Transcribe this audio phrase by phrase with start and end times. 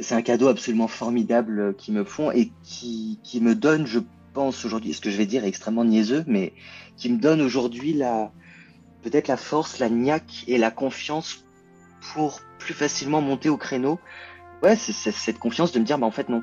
[0.00, 3.98] c'est un cadeau absolument formidable qu'ils me font et qui, qui me donne, je
[4.32, 6.52] pense aujourd'hui, ce que je vais dire est extrêmement niaiseux, mais
[6.96, 8.30] qui me donne aujourd'hui la
[9.02, 11.44] peut-être la force, la niaque et la confiance
[12.12, 13.98] pour plus facilement monter au créneau.
[14.62, 16.42] Ouais, c'est cette confiance de me dire, bah en fait non,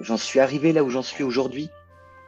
[0.00, 1.70] j'en suis arrivé là où j'en suis aujourd'hui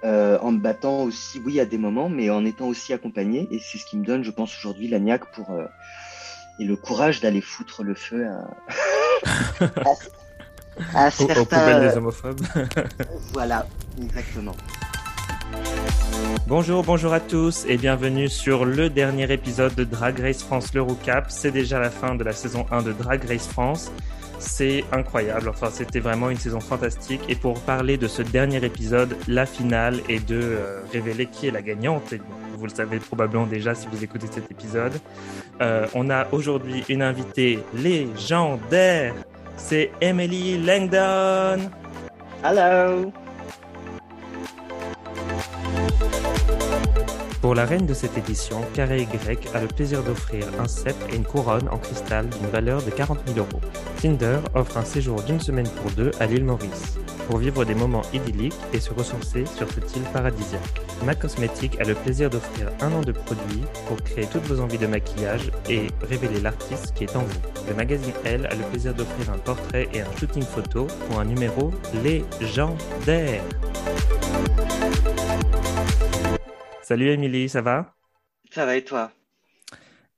[0.03, 3.49] euh, en me battant aussi, oui, à des moments, mais en étant aussi accompagné.
[3.51, 5.67] Et c'est ce qui me donne, je pense, aujourd'hui la niaque pour euh,
[6.59, 8.51] et le courage d'aller foutre le feu à,
[9.65, 9.95] à,
[10.95, 11.81] à certains.
[11.81, 12.41] des homophobes.
[13.32, 13.67] voilà,
[14.00, 14.54] exactement.
[16.46, 21.27] Bonjour, bonjour à tous et bienvenue sur le dernier épisode de Drag Race France l'Eurocap.
[21.29, 23.93] C'est déjà la fin de la saison 1 de Drag Race France.
[24.40, 27.21] C'est incroyable, enfin c'était vraiment une saison fantastique.
[27.29, 31.51] Et pour parler de ce dernier épisode, la finale et de euh, révéler qui est
[31.51, 32.15] la gagnante,
[32.61, 34.92] vous le savez probablement déjà si vous écoutez cet épisode,
[35.61, 39.15] euh, on a aujourd'hui une invitée légendaire,
[39.61, 41.70] c'est Emily Langdon.
[42.42, 43.12] Hello
[47.41, 51.17] Pour la reine de cette édition, Carré Y a le plaisir d'offrir un sceptre et
[51.17, 53.61] une couronne en cristal d'une valeur de 40 000 euros.
[54.01, 56.99] Tinder offre un séjour d'une semaine pour deux à l'île Maurice,
[57.31, 60.81] pour vivre des moments idylliques et se ressourcer sur cette île paradisiaque.
[61.05, 64.78] Ma Cosmétique a le plaisir d'offrir un an de produits pour créer toutes vos envies
[64.78, 67.41] de maquillage et révéler l'artiste qui est en vous.
[67.69, 71.25] Le magazine Elle a le plaisir d'offrir un portrait et un shooting photo pour un
[71.25, 71.72] numéro
[72.03, 73.44] légendaire.
[76.83, 77.94] Salut Émilie, ça va?
[78.50, 79.12] Ça va et toi?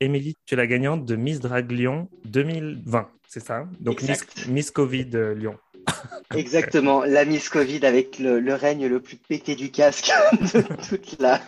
[0.01, 3.69] Émilie, tu es la gagnante de Miss Drag Lyon 2020, c'est ça?
[3.81, 4.03] Donc
[4.49, 5.59] Miss, Covid euh, Lyon.
[6.37, 11.41] Exactement, la Miss Covid avec le, règne le plus pété du casque de toute la.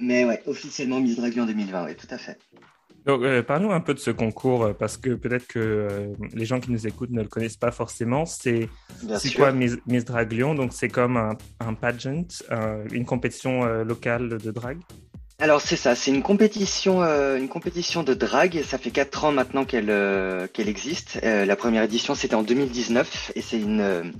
[0.00, 2.38] Mais ouais, officiellement Miss Drag Lyon 2020, oui, tout à fait.
[3.06, 6.44] Donc, euh, parle-nous un peu de ce concours, euh, parce que peut-être que euh, les
[6.44, 8.26] gens qui nous écoutent ne le connaissent pas forcément.
[8.26, 8.68] C'est
[9.34, 10.54] quoi Miss, Miss, Drag Lyon?
[10.54, 12.26] Donc, c'est comme un, pageant,
[12.92, 14.78] une compétition locale de drag
[15.40, 18.60] alors c'est ça, c'est une compétition, une compétition de drag.
[18.64, 19.86] Ça fait quatre ans maintenant qu'elle
[20.52, 21.20] qu'elle existe.
[21.22, 24.10] la première édition c'était en 2019 et c'est une,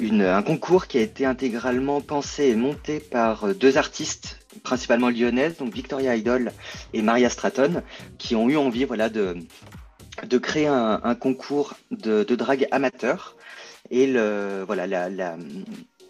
[0.00, 5.72] un concours qui a été intégralement pensé et monté par deux artistes principalement lyonnaises, donc
[5.74, 6.52] Victoria Idol
[6.92, 7.82] et Maria Stratton,
[8.18, 9.36] qui ont eu envie voilà, de,
[10.26, 13.36] de créer un, concours de, de drague amateur.
[13.90, 15.36] Et le, voilà, la,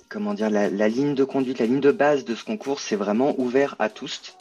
[0.09, 3.39] comment dire, la, ligne de conduite, la ligne de base de ce concours, c'est vraiment
[3.39, 4.37] ouvert à tous,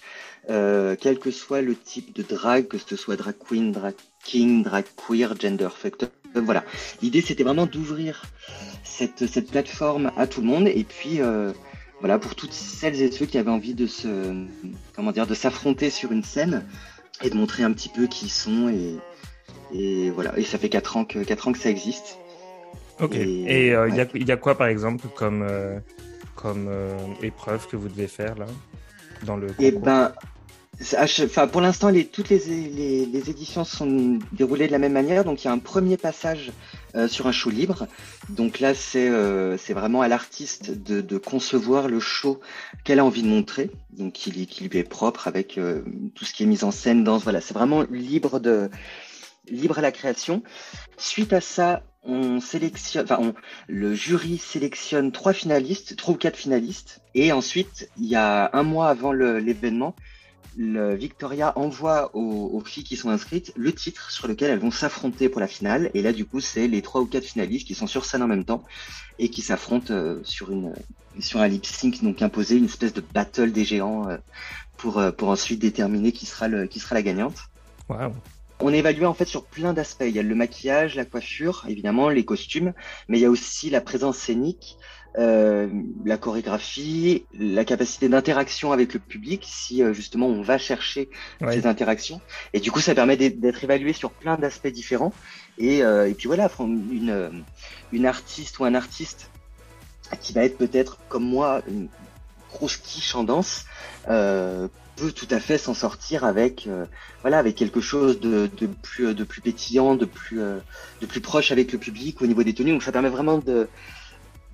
[0.49, 4.63] euh, quel que soit le type de drague, que ce soit drag queen, drag king,
[4.63, 6.09] drag queer, gender factor.
[6.35, 6.63] voilà.
[7.01, 8.23] L'idée, c'était vraiment d'ouvrir
[8.83, 11.51] cette, cette plateforme à tout le monde et puis euh,
[11.99, 14.45] voilà, pour toutes celles et ceux qui avaient envie de se,
[14.95, 16.65] comment dire, de s'affronter sur une scène
[17.23, 18.97] et de montrer un petit peu qui ils sont et,
[19.73, 20.37] et voilà.
[20.37, 22.17] Et ça fait quatre ans que quatre ans que ça existe.
[22.99, 23.15] Ok.
[23.15, 25.79] Et euh, il y, a quoi par exemple comme euh,
[26.35, 28.45] comme euh, épreuve que vous devez faire là
[29.25, 30.13] dans le eh ben,
[30.79, 35.23] Enfin, pour l'instant, les, toutes les, les, les, éditions sont déroulées de la même manière.
[35.23, 36.51] Donc, il y a un premier passage
[36.95, 37.87] euh, sur un show libre.
[38.29, 42.39] Donc là, c'est euh, c'est vraiment à l'artiste de, de, concevoir le show
[42.83, 43.71] qu'elle a envie de montrer.
[43.91, 45.81] Donc, qui, qui lui est propre avec euh,
[46.13, 47.23] tout ce qui est mise en scène, danse.
[47.23, 48.69] Voilà, c'est vraiment libre de
[49.49, 50.43] libre à la création.
[50.97, 53.33] Suite à ça, on sélectionne, enfin, on,
[53.67, 58.63] le jury sélectionne trois finalistes, trois ou quatre finalistes, et ensuite, il y a un
[58.63, 59.95] mois avant l'événement,
[60.57, 65.29] le Victoria envoie aux, filles qui sont inscrites le titre sur lequel elles vont s'affronter
[65.29, 65.91] pour la finale.
[65.93, 68.27] Et là, du coup, c'est les trois ou quatre finalistes qui sont sur scène en
[68.27, 68.63] même temps
[69.19, 70.73] et qui s'affrontent euh, sur une
[71.19, 74.17] sur un lip sync, donc imposé une espèce de battle des géants euh,
[74.77, 77.37] pour euh, pour ensuite déterminer qui sera le qui sera la gagnante.
[77.87, 78.13] Wow.
[78.59, 80.05] On est évalué en fait sur plein d'aspects.
[80.07, 82.73] Il y a le maquillage, la coiffure, évidemment, les costumes,
[83.07, 84.77] mais il y a aussi la présence scénique,
[85.19, 85.67] euh,
[86.05, 91.09] la chorégraphie, la capacité d'interaction avec le public, si euh, justement on va chercher
[91.51, 92.19] ces interactions.
[92.53, 95.13] Et du coup, ça permet d'être évalué sur plein d'aspects différents.
[95.59, 97.43] Et, euh, et, puis voilà, une,
[97.91, 99.29] une artiste ou un artiste
[100.21, 101.89] qui va être peut-être comme moi une
[102.51, 103.65] grosse quiche en danse
[104.97, 106.67] peut tout à fait s'en sortir avec
[107.21, 111.51] voilà avec quelque chose de, de, plus de plus pétillant de plus de plus proche
[111.51, 113.69] avec le public au niveau des tenues donc ça permet vraiment de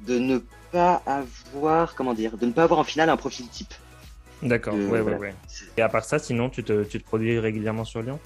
[0.06, 0.40] de ne
[0.74, 3.74] pas avoir, comment dire, de ne pas avoir en finale un profil type.
[4.42, 5.36] D'accord, ouais, ouais, ouais.
[5.78, 8.20] Et à part ça, sinon, tu te, tu te produis régulièrement sur Lyon?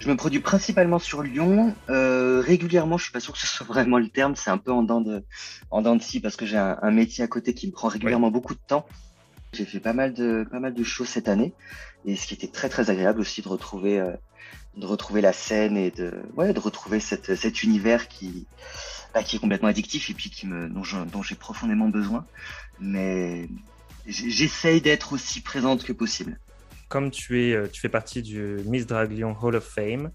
[0.00, 1.74] Je me produis principalement sur Lyon.
[1.88, 4.34] Euh, régulièrement, je suis pas sûr que ce soit vraiment le terme.
[4.36, 5.24] C'est un peu en dents de,
[5.70, 8.30] en dents de scie parce que j'ai un, métier à côté qui me prend régulièrement
[8.30, 8.84] beaucoup de temps.
[9.54, 11.54] J'ai fait pas mal de, pas mal de choses cette année
[12.04, 14.12] et ce qui était très très agréable aussi de retrouver, euh,
[14.76, 18.46] de retrouver la scène et de, ouais, de retrouver cette, cet univers qui,
[19.14, 22.26] bah, qui est complètement addictif et puis qui me, dont j'ai profondément besoin.
[22.80, 23.48] Mais
[24.06, 26.38] j'essaye d'être aussi présente que possible.
[26.88, 30.10] Comme tu es, euh, tu fais partie du Miss Drag Lyon Hall of Fame,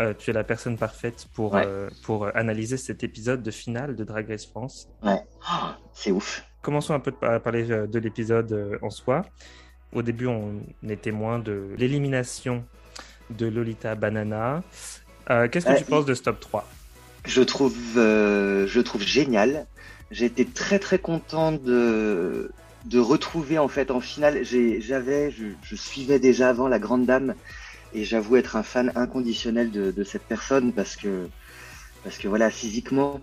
[0.00, 4.04] euh, tu es la personne parfaite pour, euh, pour analyser cet épisode de finale de
[4.04, 4.88] Drag Race France.
[5.02, 6.44] Ouais, oh, c'est ouf.
[6.62, 9.24] Commençons un peu à parler de l'épisode en soi.
[9.92, 12.64] Au début, on est témoin de l'élimination
[13.30, 14.62] de Lolita Banana.
[15.26, 16.66] Qu'est-ce que tu penses de Stop 3
[17.24, 19.66] je trouve, je trouve génial.
[20.10, 22.52] J'ai été très très content de,
[22.84, 24.42] de retrouver en fait en finale.
[24.44, 27.34] J'avais, je, je, suivais déjà avant la Grande Dame
[27.94, 31.28] et j'avoue être un fan inconditionnel de, de, cette personne parce que
[32.04, 33.20] parce que voilà physiquement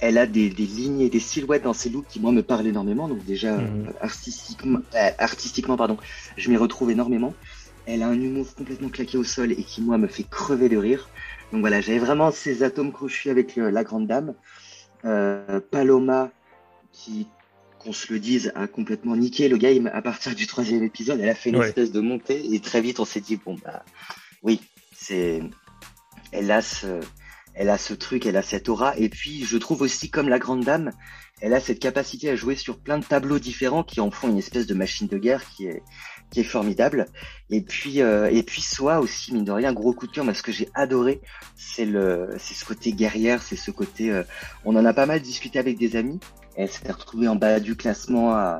[0.00, 2.66] elle a des, des, lignes et des silhouettes dans ses looks qui moi me parlent
[2.66, 3.08] énormément.
[3.08, 3.86] Donc déjà mhm.
[3.88, 5.96] euh, artistiquement, euh, artistiquement pardon,
[6.36, 7.34] je m'y retrouve énormément.
[7.86, 10.76] Elle a un humour complètement claqué au sol et qui moi me fait crever de
[10.76, 11.08] rire.
[11.52, 14.34] Donc voilà, j'avais vraiment ces atomes crochus avec euh, la grande dame.
[15.70, 16.30] Paloma
[16.92, 17.28] qui
[17.78, 21.20] qu'on se le dise, a complètement niqué le game à partir du troisième épisode.
[21.20, 23.84] Elle a fait une espèce de montée et très vite on s'est dit bon bah
[24.42, 24.60] oui,
[24.96, 25.40] c'est
[26.32, 27.00] elle a ce
[27.54, 30.38] elle a ce truc, elle a cette aura et puis je trouve aussi comme la
[30.38, 30.92] grande dame,
[31.40, 34.38] elle a cette capacité à jouer sur plein de tableaux différents qui en font une
[34.38, 35.82] espèce de machine de guerre qui est
[36.30, 37.06] qui est formidable.
[37.50, 40.34] Et puis euh, et puis soit aussi mine de rien gros coup de cœur, mais
[40.34, 41.20] ce que j'ai adoré,
[41.56, 44.10] c'est le c'est ce côté guerrière, c'est ce côté.
[44.10, 44.22] Euh,
[44.64, 46.20] on en a pas mal discuté avec des amis
[46.58, 48.58] elle s'est retrouvée en bas du classement à,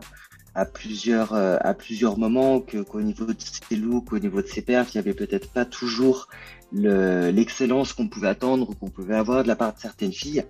[0.55, 4.47] à plusieurs euh, à plusieurs moments que qu'au niveau de ses looks, au niveau de
[4.47, 6.29] ses perfs, il y avait peut-être pas toujours
[6.73, 10.45] l'excellence qu'on pouvait attendre ou qu'on pouvait avoir de la part de certaines filles.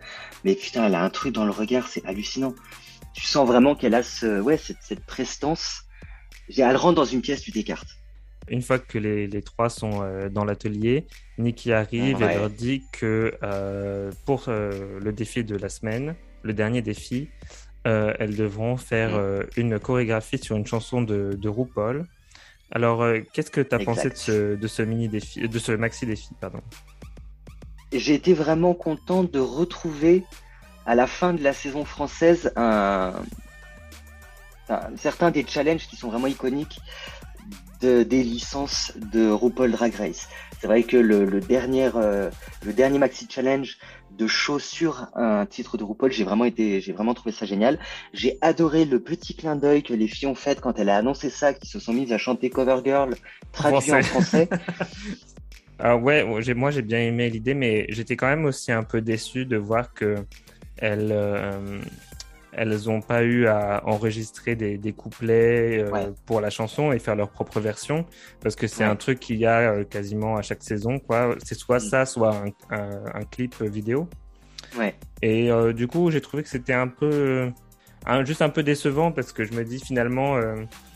[0.45, 2.55] Mais putain, elle a un truc dans le regard, c'est hallucinant.
[3.15, 5.85] Tu sens vraiment qu'elle a ce ouais cette, cette prestance.
[6.55, 7.97] Elle rentre dans une pièce, tu t'écartes.
[8.49, 11.07] Une fois que les, les trois sont euh, dans l'atelier,
[11.39, 16.83] Nikki arrive et leur dit que euh, pour le défi de la semaine, le dernier
[16.83, 17.29] défi,
[17.87, 19.21] euh, elles devront faire mm.
[19.21, 22.07] euh, une chorégraphie sur une chanson de, de RuPaul.
[22.71, 25.73] Alors, euh, qu'est-ce que tu as pensé de ce, de ce, mini défi, de ce
[25.73, 26.61] maxi défi, pardon?
[27.93, 30.25] J'ai été vraiment content de retrouver
[30.85, 33.15] à la fin de la saison française un,
[34.97, 36.81] certains des challenges qui sont vraiment iconiques
[37.81, 40.29] de, des licences de RuPaul Drag Race.
[40.61, 43.79] C'est vrai que le, dernier, le dernier maxi challenge
[44.19, 46.13] de sur un titre de RuPaul.
[46.13, 47.79] J'ai vraiment été, j'ai vraiment trouvé ça génial.
[48.13, 51.31] J'ai adoré le petit clin d'œil que les filles ont fait quand elle a annoncé
[51.31, 53.15] ça, qui se sont mises à chanter Cover Girl
[53.53, 54.49] traduit en français.
[55.79, 59.47] ah ouais, moi j'ai bien aimé l'idée, mais j'étais quand même aussi un peu déçu
[59.47, 60.17] de voir que
[60.77, 61.81] elle, euh,
[62.59, 67.15] elles n'ont pas eu à enregistrer des, des couplets euh, pour la chanson et faire
[67.15, 68.05] leur propre version
[68.41, 71.55] parce que c'est un truc qu'il y a euh, quasiment à chaque saison quoi c'est
[71.55, 72.81] soit ça soit un,
[73.15, 74.09] un, clip vidéo
[74.77, 74.95] ouais.
[75.23, 77.53] et euh, du coup j'ai trouvé que c'était un peu
[78.25, 80.37] juste un peu décevant parce que je me dis finalement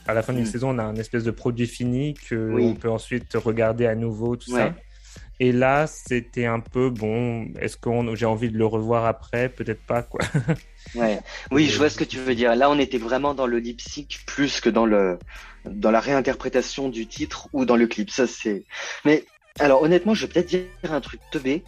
[0.09, 0.47] à la fin d'une mm.
[0.47, 4.35] saison on a un espèce de produit fini que on peut ensuite regarder à nouveau
[4.37, 4.75] tout ça
[5.41, 7.47] et là, c'était un peu bon.
[7.59, 9.49] Est-ce que j'ai envie de le revoir après?
[9.49, 10.21] Peut-être pas, quoi.
[10.95, 11.21] ouais.
[11.51, 12.55] Oui, je vois ce que tu veux dire.
[12.55, 15.19] Là, on était vraiment dans le lip sync plus que dans le
[15.65, 18.11] dans la réinterprétation du titre ou dans le clip.
[18.11, 18.65] Ça, c'est.
[19.05, 19.25] Mais
[19.59, 21.63] alors, honnêtement, je vais peut-être dire un truc teubé,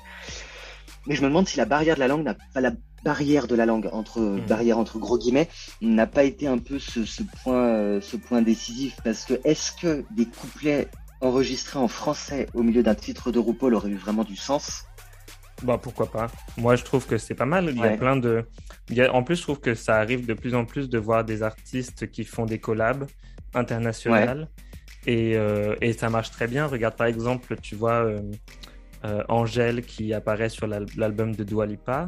[1.06, 2.72] mais je me demande si la barrière de la langue n'a pas la
[3.04, 4.46] barrière de la langue entre hmm.
[4.46, 5.48] barrière entre gros guillemets
[5.82, 9.72] n'a pas été un peu ce, ce point euh, ce point décisif parce que est-ce
[9.72, 10.88] que des couplets
[11.20, 14.84] enregistré en français au milieu d'un titre de RuPaul aurait eu vraiment du sens?
[15.62, 16.28] Bah pourquoi pas.
[16.56, 17.70] Moi je trouve que c'est pas mal.
[17.70, 18.44] Il y a plein de.
[19.12, 22.10] En plus je trouve que ça arrive de plus en plus de voir des artistes
[22.10, 23.06] qui font des collabs
[23.54, 24.48] internationales
[25.06, 26.66] et, euh, et, ça marche très bien.
[26.66, 28.20] Regarde par exemple, tu vois euh,
[29.04, 32.06] euh, Angèle qui apparaît sur l'album de Dua Lipa.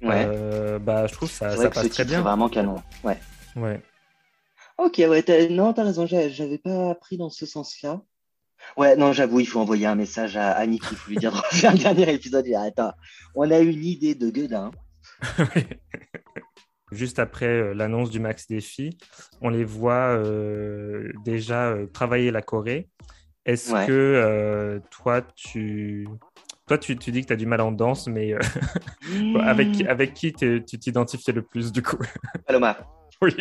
[0.00, 0.78] Ouais.
[0.78, 2.18] bah je trouve ça, ça passe très bien.
[2.18, 2.76] C'est vraiment canon.
[3.02, 3.18] Ouais.
[3.56, 3.80] Ouais.
[4.76, 8.00] Ok, ouais, non, t'as raison, j'avais pas appris dans ce sens-là.
[8.76, 11.36] Ouais, non, j'avoue, il faut envoyer un message à Annie, il faut lui dire de
[11.50, 12.46] refaire le dernier épisode.
[12.46, 12.92] Il attends,
[13.34, 14.70] on a une idée de gueudin.
[16.92, 18.96] Juste après euh, l'annonce du Max Défi,
[19.42, 22.88] on les voit euh, déjà euh, travailler la Corée.
[23.44, 26.06] Est-ce que toi, tu...
[26.66, 28.34] Toi, tu, tu dis que tu as du mal en danse, mais
[29.40, 29.86] avec, hmm.
[29.88, 31.96] avec qui tu t'identifies le plus du coup?
[32.46, 32.76] Paloma.
[33.22, 33.34] Oui.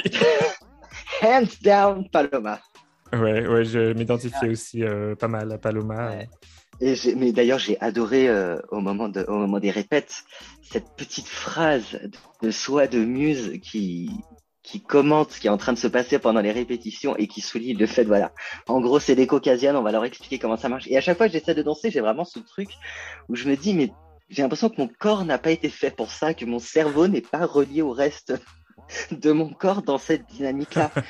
[1.22, 2.62] Hands down, Paloma.
[3.14, 6.12] Ouais, ouais, je m'identifiais aussi euh, pas mal à Paloma.
[6.80, 10.24] Et mais d'ailleurs, j'ai adoré euh, au, moment de, au moment des répètes
[10.62, 12.00] cette petite phrase
[12.42, 14.12] de soi de Muse qui,
[14.62, 17.42] qui commente ce qui est en train de se passer pendant les répétitions et qui
[17.42, 18.34] souligne le fait, voilà,
[18.68, 20.88] en gros, c'est des caucasiennes, on va leur expliquer comment ça marche.
[20.88, 22.70] Et à chaque fois que j'essaie de danser, j'ai vraiment ce truc
[23.30, 23.92] où je me dis, mais
[24.30, 27.22] j'ai l'impression que mon corps n'a pas été fait pour ça, que mon cerveau n'est
[27.22, 28.34] pas relié au reste
[29.12, 30.92] de mon corps dans cette dynamique-là.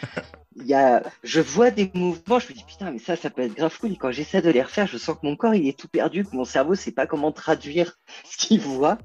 [0.59, 3.43] Il y a, je vois des mouvements, je me dis putain, mais ça, ça peut
[3.43, 3.91] être grave cool.
[3.91, 6.25] Et quand j'essaie de les refaire, je sens que mon corps, il est tout perdu,
[6.25, 8.97] que mon cerveau sait pas comment traduire ce qu'il voit.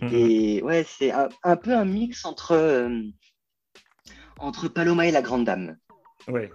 [0.00, 0.10] Mhm.
[0.12, 3.02] Et ouais, c'est un, peu un mix entre, euh,
[4.38, 5.76] entre Paloma et la Grande Dame.
[6.26, 6.50] Ouais.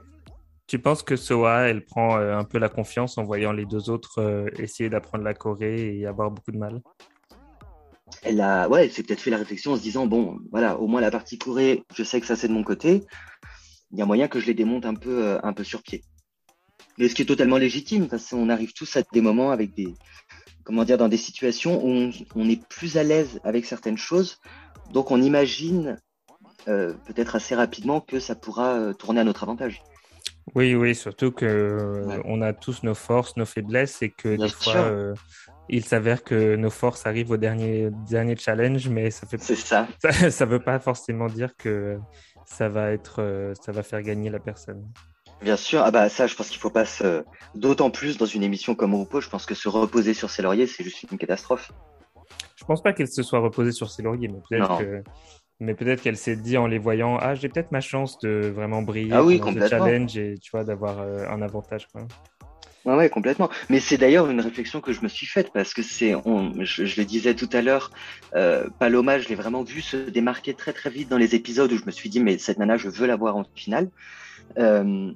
[0.66, 3.90] Tu penses que Soa, elle prend euh, un peu la confiance en voyant les deux
[3.90, 6.82] autres euh, essayer d'apprendre la Corée et avoir beaucoup de mal?
[8.22, 10.88] Elle a, ouais, elle s'est peut-être fait la réflexion en se disant bon, voilà, au
[10.88, 13.04] moins la partie Corée, je sais que ça c'est de mon côté.
[13.92, 16.04] Il y a moyen que je les démonte un peu, un peu sur pied.
[17.00, 19.96] Mais ce qui est totalement légitime, parce qu'on arrive tous à des moments avec des,
[20.70, 24.38] comment dire, dans des situations où on, est plus à l'aise avec certaines choses.
[24.92, 25.98] Donc on imagine
[26.68, 29.82] euh, peut-être assez rapidement que ça pourra euh, tourner à notre avantage.
[30.54, 34.50] Oui, oui, surtout que euh, on a tous nos forces, nos faiblesses et que des
[34.50, 35.16] fois,
[35.70, 39.88] il s'avère que nos forces arrivent au dernier, dernier challenge, mais ça fait ça.
[40.00, 41.98] Ça, ça veut pas forcément dire que
[42.46, 44.84] ça va être, ça va faire gagner la personne.
[45.42, 47.24] Bien sûr, ah bah ça, je pense qu'il faut pas se.
[47.56, 50.68] D'autant plus dans une émission comme Repos, je pense que se reposer sur ses lauriers,
[50.68, 51.72] c'est juste une catastrophe.
[52.58, 55.04] Je pense pas qu'elle se soit reposée sur ses lauriers, mais peut-être que...
[55.62, 58.82] mais peut-être qu'elle s'est dit en les voyant, ah j'ai peut-être ma chance de vraiment
[58.82, 61.88] briller ah oui, dans le challenge et tu vois d'avoir euh, un avantage.
[61.88, 62.06] Quoi.
[62.86, 63.50] Ouais, ouais, complètement.
[63.70, 66.84] Mais c'est d'ailleurs une réflexion que je me suis faite parce que c'est, on, je,
[66.84, 67.92] le disais tout à l'heure,
[68.36, 71.78] euh, Paloma, je l'ai vraiment vu se démarquer très très vite dans les épisodes où
[71.78, 73.90] je me suis dit mais cette nana, je veux la voir en finale.
[74.58, 75.12] Euh,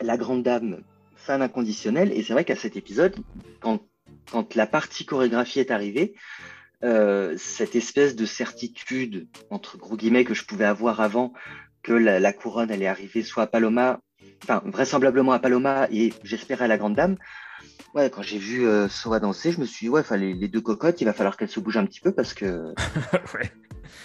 [0.00, 0.82] la grande dame
[1.16, 2.12] fan inconditionnelle.
[2.12, 3.14] Et c'est vrai qu'à cet épisode,
[3.60, 3.80] quand,
[4.30, 6.14] quand la partie chorégraphie est arrivée,
[6.82, 11.32] euh, cette espèce de certitude, entre gros guillemets, que je pouvais avoir avant
[11.82, 14.00] que la, couronne allait arriver soit à Paloma,
[14.42, 17.16] enfin vraisemblablement à Paloma et j'espère à la grande dame.
[17.94, 20.60] Ouais, quand j'ai vu euh, Soa danser, je me suis dit, ouais, les, les deux
[20.60, 22.72] cocottes, il va falloir qu'elles se bougent un petit peu parce que.
[23.34, 23.50] ouais.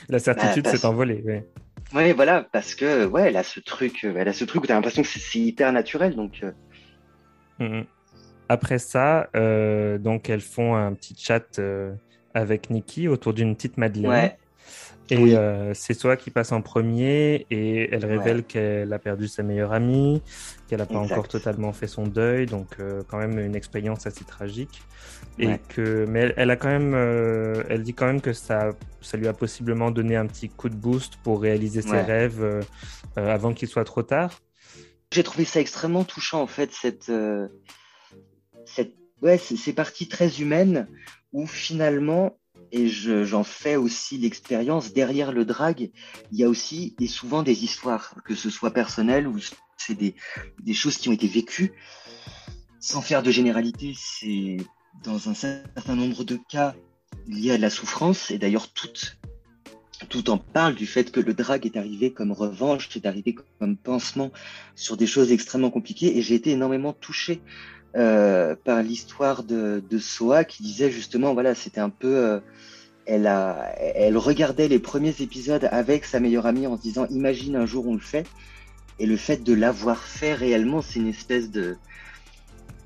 [0.10, 1.22] La certitude bah, s'est envolée.
[1.24, 1.48] Ouais.
[1.94, 4.68] Ouais, voilà, parce que ouais, elle a ce truc, euh, elle a ce truc où
[4.68, 6.44] t'as l'impression que c'est hyper naturel, donc.
[6.44, 6.52] Euh.
[7.60, 7.86] Mm-hmm.
[8.50, 11.60] Après ça, euh, donc elles font un petit chat
[12.34, 14.12] avec Nikki autour d'une petite Madeleine.
[14.12, 14.38] Ouais.
[15.10, 19.44] Et euh, c'est toi qui passe en premier et elle révèle qu'elle a perdu sa
[19.44, 20.22] meilleure amie,
[20.68, 24.26] qu'elle n'a pas encore totalement fait son deuil, donc euh, quand même une expérience assez
[24.26, 24.82] tragique.
[25.38, 28.70] Et que, mais elle, a quand même, euh, elle dit quand même que ça,
[29.02, 32.66] ça lui a possiblement donné un petit coup de boost pour réaliser ses rêves
[33.16, 34.42] avant qu'il soit trop tard.
[35.12, 37.12] J'ai trouvé ça extrêmement touchant en fait cette,
[38.66, 40.88] cette, ouais, ces parties très humaines
[41.32, 42.38] où finalement
[42.76, 44.92] et j'en fais aussi l'expérience.
[44.92, 45.92] Derrière le drag,
[46.32, 49.40] il y a aussi et souvent des histoires, que ce soit personnelles ou
[49.78, 50.14] c'est des,
[50.62, 51.72] des choses qui ont été vécues.
[52.82, 54.58] Sans faire de généralité, c'est
[55.06, 56.76] dans un certain nombre de cas
[57.28, 58.30] lié à la souffrance.
[58.30, 58.90] Et d'ailleurs, tout,
[60.10, 63.78] tout en parle du fait que le drag est arrivé comme revanche, est arrivé comme
[63.78, 64.32] pansement
[64.76, 66.18] sur des choses extrêmement compliquées.
[66.18, 67.42] Et j'ai été énormément touché
[67.96, 72.40] euh, par l'histoire de, de Soa qui disait justement, voilà, c'était un peu, euh,
[73.06, 77.56] elle a, elle regardait les premiers épisodes avec sa meilleure amie en se disant, imagine
[77.56, 78.28] un jour on le fait,
[79.00, 81.78] et le fait de l'avoir fait réellement, c'est une espèce de,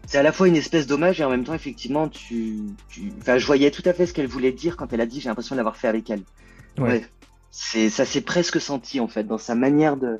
[0.10, 3.38] c'est à la fois une espèce d'hommage et en même temps effectivement, tu, tu, enfin,
[3.38, 5.54] je voyais tout à fait ce qu'elle voulait dire quand elle a dit, j'ai l'impression
[5.56, 6.24] de l'avoir fait avec elle.
[6.80, 7.06] Ouais.
[7.52, 10.20] C'est, ça s'est presque senti en fait dans sa manière de,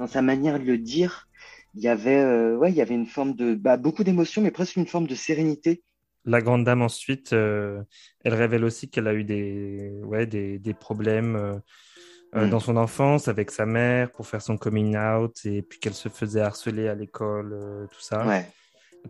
[0.00, 1.27] dans sa manière de le dire
[1.74, 4.50] il y avait, euh, ouais, il y avait une forme de, bah, beaucoup d'émotions, mais
[4.50, 5.82] presque une forme de sérénité.
[6.24, 7.82] La grande dame ensuite, euh,
[8.24, 11.36] elle révèle aussi qu'elle a eu des, ouais, des, des problèmes
[12.34, 12.50] euh, mm.
[12.50, 16.08] dans son enfance avec sa mère pour faire son coming out et puis qu'elle se
[16.08, 18.26] faisait harceler à l'école, tout ça.
[18.26, 18.46] Ouais.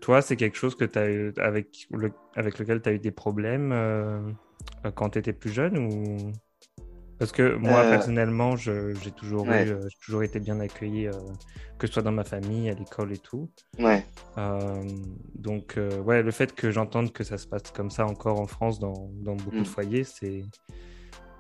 [0.00, 3.10] Toi, c'est quelque chose que as eu, avec, le, avec lequel tu as eu des
[3.10, 4.36] problèmes
[4.94, 6.32] quand tu étais plus jeune ou?
[7.18, 11.12] Parce que moi, euh, personnellement, j'ai toujours, euh, toujours été bien accueilli, euh,
[11.78, 13.48] que ce soit dans ma famille, à l'école et tout.
[13.78, 14.04] Ouais.
[15.34, 18.78] donc, ouais, le fait que j'entende que ça se passe comme ça encore en France,
[18.78, 19.66] dans, dans beaucoup de mm.
[19.66, 20.42] foyers, c'est.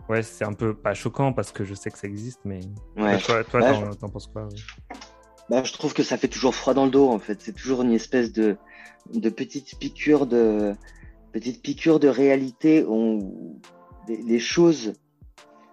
[0.08, 2.60] Ouais, c'est un peu pas choquant parce que je sais que ça existe, mais.
[2.96, 3.18] Ouais.
[3.18, 4.48] toi, toi bah, t'en penses quoi
[5.50, 7.40] bah, Je trouve que ça fait toujours froid dans le dos, en fait.
[7.42, 8.56] C'est toujours une espèce de,
[9.12, 10.74] de petite piqûre de,
[11.32, 13.60] petite piqûre de réalité où
[14.08, 14.94] les choses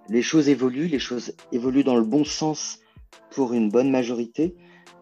[0.09, 2.79] les choses évoluent, les choses évoluent dans le bon sens
[3.31, 4.55] pour une bonne majorité,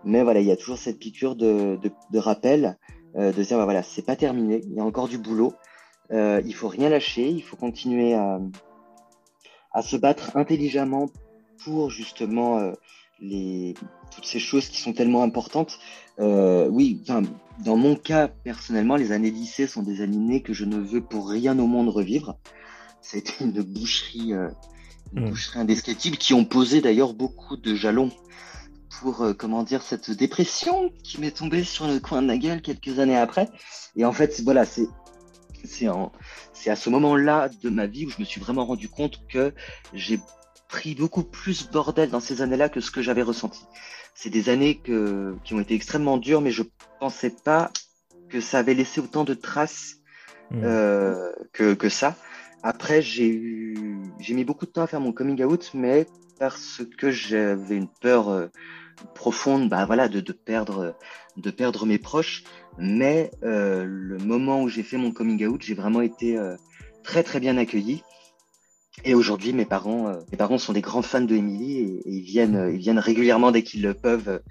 [0.03, 1.79] mais voilà, il y a toujours cette piqûre de,
[2.15, 2.77] rappel,
[3.15, 5.53] euh, de dire bah, voilà, c'est pas terminé, il y a encore du boulot,
[6.11, 8.39] euh, il faut rien lâcher, il faut continuer à,
[9.81, 11.09] se battre intelligemment
[11.63, 12.73] pour justement euh,
[14.11, 15.79] toutes ces choses qui sont tellement importantes.
[16.19, 17.01] Euh, oui,
[17.65, 21.29] dans mon cas, personnellement, les années lycée sont des années que je ne veux pour
[21.29, 22.37] rien au monde revivre.
[23.01, 24.33] C'était une boucherie,
[25.13, 25.29] mmh.
[25.29, 28.11] boucherie indescriptible qui ont posé d'ailleurs beaucoup de jalons
[28.99, 32.61] pour, euh, comment dire, cette dépression qui m'est tombée sur le coin de la gueule
[32.61, 33.49] quelques années après.
[33.95, 34.87] Et en fait, voilà, c'est,
[35.63, 39.53] c'est à ce moment-là de ma vie où je me suis vraiment rendu compte que
[39.93, 40.19] j'ai
[40.67, 43.61] pris beaucoup plus bordel dans ces années-là que ce que j'avais ressenti.
[44.15, 46.63] C'est des années que, qui ont été extrêmement dures, mais je
[46.99, 47.71] pensais pas
[48.29, 49.97] que ça avait laissé autant de traces
[50.51, 50.61] mmh.
[50.63, 52.15] euh, que, que ça.
[52.63, 56.07] Après, j'ai eu, j'ai mis beaucoup de temps à faire mon coming out, mais
[56.39, 58.47] parce que j'avais une peur euh,
[59.15, 60.95] profonde, bah voilà, de, de, perdre,
[61.37, 62.43] de perdre mes proches.
[62.77, 66.55] Mais euh, le moment où j'ai fait mon coming out, j'ai vraiment été euh,
[67.03, 68.03] très très bien accueilli.
[69.03, 72.21] Et aujourd'hui, mes parents, euh, mes parents sont des grands fans de Emily et, ils
[72.21, 74.41] viennent, ils viennent régulièrement dès qu'ils le peuvent.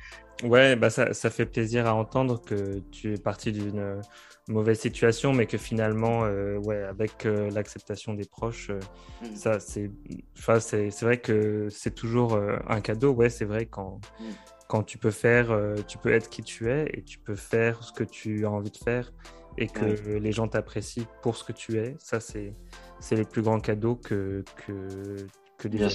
[0.42, 4.00] Ouais, bah ça, ça fait plaisir à entendre que tu es parti d'une
[4.48, 8.80] mauvaise situation, mais que finalement, euh, ouais, avec euh, l'acceptation des proches, euh,
[9.22, 9.36] mm.
[9.36, 9.90] ça, c'est,
[10.38, 13.12] enfin, c'est, vrai que c'est toujours un cadeau.
[13.12, 14.24] Ouais, c'est vrai quand, mm.
[14.68, 15.56] quand tu peux faire,
[15.86, 18.70] tu peux être qui tu es et tu peux faire ce que tu as envie
[18.70, 19.12] de faire
[19.58, 21.94] et que les gens t'apprécient pour ce que tu es.
[21.98, 22.54] Ça, c'est,
[23.00, 25.16] c'est les plus grands cadeaux que, que,
[25.58, 25.88] que les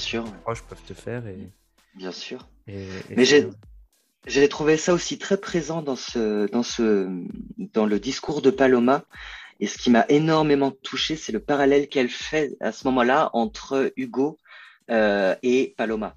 [0.44, 1.26] proches peuvent te faire.
[1.28, 1.52] Et,
[1.96, 2.48] Bien sûr.
[2.68, 3.50] mais j'ai
[4.28, 7.10] j'ai trouvé ça aussi très présent dans ce, dans ce,
[7.74, 9.06] dans le discours de Paloma.
[9.60, 13.92] Et ce qui m'a énormément touché, c'est le parallèle qu'elle fait à ce moment-là entre
[13.96, 14.38] Hugo
[14.92, 16.16] euh, et Paloma.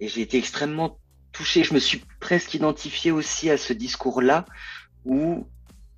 [0.00, 0.98] Et j'ai été extrêmement
[1.30, 1.62] touché.
[1.62, 4.46] Je me suis presque identifié aussi à ce discours-là
[5.04, 5.46] où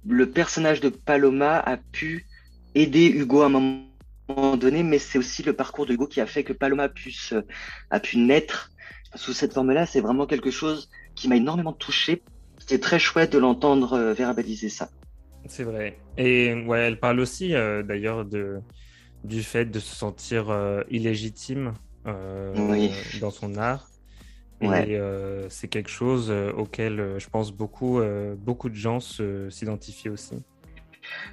[0.06, 2.26] le personnage de Paloma a pu
[2.74, 6.26] aider Hugo à un moment donné, mais c'est aussi le parcours de Hugo qui a
[6.26, 7.32] fait que Paloma puisse,
[7.90, 8.72] a pu naître
[9.14, 9.86] sous cette forme-là.
[9.86, 12.22] C'est vraiment quelque chose qui m'a énormément touché.
[12.58, 14.88] C'était très chouette de l'entendre euh, verbaliser ça.
[15.46, 15.98] C'est vrai.
[16.16, 18.60] Et ouais, elle parle aussi euh, d'ailleurs de
[19.24, 21.74] du fait de se sentir euh, illégitime
[23.20, 23.88] dans son art.
[24.62, 24.98] Et
[25.50, 28.00] c'est quelque chose auquel je pense beaucoup,
[28.38, 30.36] beaucoup de gens s'identifient aussi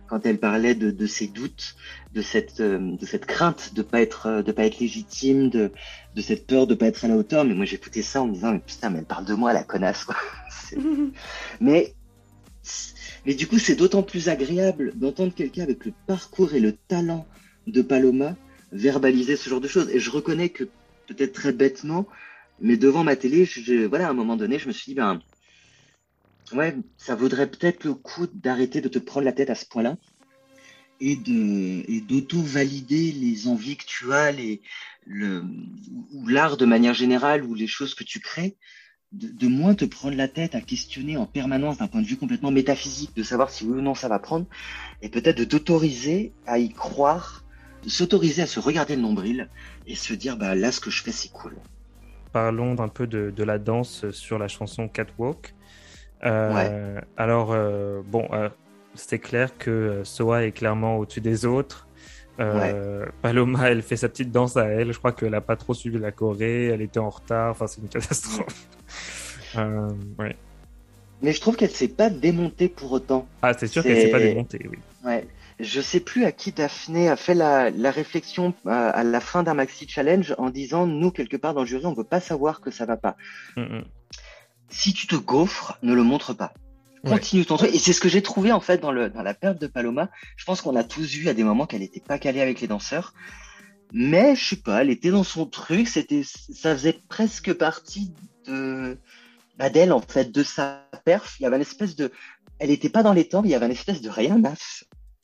[0.07, 1.75] quand elle parlait de, de ses doutes,
[2.13, 5.71] de cette, euh, de cette crainte de pas être, euh, de pas être légitime, de,
[6.15, 7.43] de cette peur de pas être à la hauteur.
[7.45, 9.63] Mais moi, j'écoutais ça en me disant, mais putain, mais elle parle de moi, la
[9.63, 10.15] connasse, quoi.
[11.61, 11.93] mais,
[13.25, 17.27] mais du coup, c'est d'autant plus agréable d'entendre quelqu'un avec le parcours et le talent
[17.67, 18.35] de Paloma
[18.71, 19.89] verbaliser ce genre de choses.
[19.89, 20.63] Et je reconnais que,
[21.07, 22.07] peut-être très bêtement,
[22.59, 25.19] mais devant ma télé, je, voilà, à un moment donné, je me suis dit, ben,
[26.53, 29.97] ouais, ça vaudrait peut-être le coup d'arrêter de te prendre la tête à ce point-là
[30.99, 34.61] et de et d'auto-valider les envies que tu as, les
[35.05, 35.43] le
[36.13, 38.55] ou l'art de manière générale ou les choses que tu crées,
[39.11, 42.51] de, moins te prendre la tête à questionner en permanence d'un point de vue complètement
[42.51, 44.45] métaphysique, de savoir si oui ou non ça va prendre,
[45.01, 47.43] et peut-être de t'autoriser à y croire,
[47.83, 49.49] de s'autoriser à se regarder le nombril
[49.85, 51.55] et se dire bah là ce que je fais c'est cool.
[52.31, 55.53] Parlons un peu de, de la danse sur la chanson Catwalk.
[56.23, 58.49] Euh, alors, euh, bon, euh,
[58.93, 61.87] c'est clair que Soa est clairement au-dessus des autres.
[63.21, 64.91] Paloma, elle fait sa petite danse à elle.
[64.91, 66.67] Je crois qu'elle n'a pas trop suivi la Corée.
[66.67, 67.51] Elle était en retard.
[67.51, 68.67] Enfin, c'est une catastrophe.
[69.55, 70.35] ouais.
[71.21, 73.27] Mais je trouve qu'elle s'est pas démontée pour autant.
[73.41, 74.77] Ah, c'est sûr qu'elle s'est pas démontée, oui.
[75.05, 75.25] Ouais.
[75.61, 79.53] Je sais plus à qui Daphné a fait la, la réflexion à, la fin d'un
[79.53, 82.71] maxi challenge en disant nous quelque part dans le jury on veut pas savoir que
[82.71, 83.15] ça va pas.
[83.55, 83.83] Mm, mm
[84.69, 86.53] si tu te gaufres, ne le montre pas.
[87.05, 87.73] Continue ton truc.
[87.73, 90.09] Et c'est ce que j'ai trouvé en fait dans, le, dans la perte de Paloma.
[90.37, 92.67] Je pense qu'on a tous vu à des moments qu'elle n'était pas calée avec les
[92.67, 93.13] danseurs.
[93.93, 95.87] Mais je sais pas, elle était dans son truc.
[95.87, 98.11] C'était, ça faisait presque partie
[98.47, 98.97] de
[99.57, 101.35] bah, d'elle en fait, de sa perf.
[101.39, 102.11] Il y avait une espèce de,
[102.59, 104.53] elle était pas dans les temps, mais il y avait une espèce de rien à,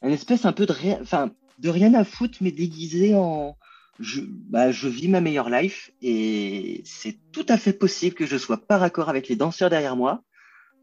[0.04, 3.58] une espèce un peu de rien, enfin de rien à foutre, mais déguisé en,
[4.01, 8.37] je, bah, je vis ma meilleure life et c'est tout à fait possible que je
[8.37, 10.23] sois pas raccord avec les danseurs derrière moi,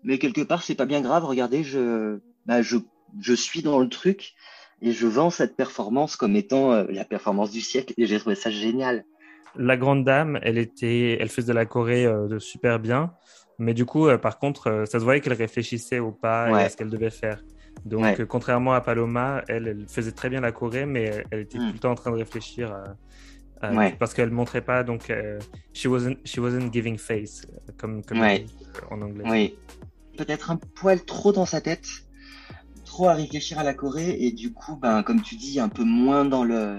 [0.05, 1.25] mais quelque part c'est pas bien grave.
[1.25, 2.77] Regardez, je, bah, je,
[3.21, 4.35] je suis dans le truc
[4.81, 8.37] et je vends cette performance comme étant euh, la performance du siècle et j'ai trouvé
[8.37, 9.05] ça génial.
[9.57, 13.13] La grande dame, elle était, elle faisait de la Corée euh, de super bien,
[13.59, 16.69] mais du coup, euh, par contre, ça se voyait qu'elle réfléchissait au pas et à
[16.69, 17.43] ce qu'elle devait faire.
[17.85, 21.69] Donc, contrairement à Paloma, elle, elle, faisait très bien la Corée, mais elle, était hmm.
[21.69, 22.85] tout le temps en train de réfléchir à,
[23.65, 25.41] euh, parce qu'elle montrait pas donc euh,
[25.73, 27.43] she wasn't she wasn't giving face
[27.77, 28.39] comme, comme euh,
[28.91, 29.25] en anglais.
[29.27, 29.55] Oui.
[30.17, 31.89] Peut-être un poil trop dans sa tête,
[32.85, 35.83] trop à réfléchir à la Corée et du coup ben comme tu dis un peu
[35.83, 36.79] moins dans le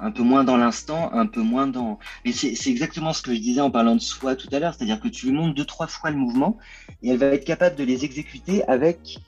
[0.00, 1.98] un peu moins dans l'instant, un peu moins dans.
[2.24, 5.00] Mais c'est exactement ce que je disais en parlant de soi tout à l'heure, c'est-à-dire
[5.00, 6.56] que tu lui montres deux trois fois le mouvement
[7.02, 9.18] et elle va être capable de les exécuter avec,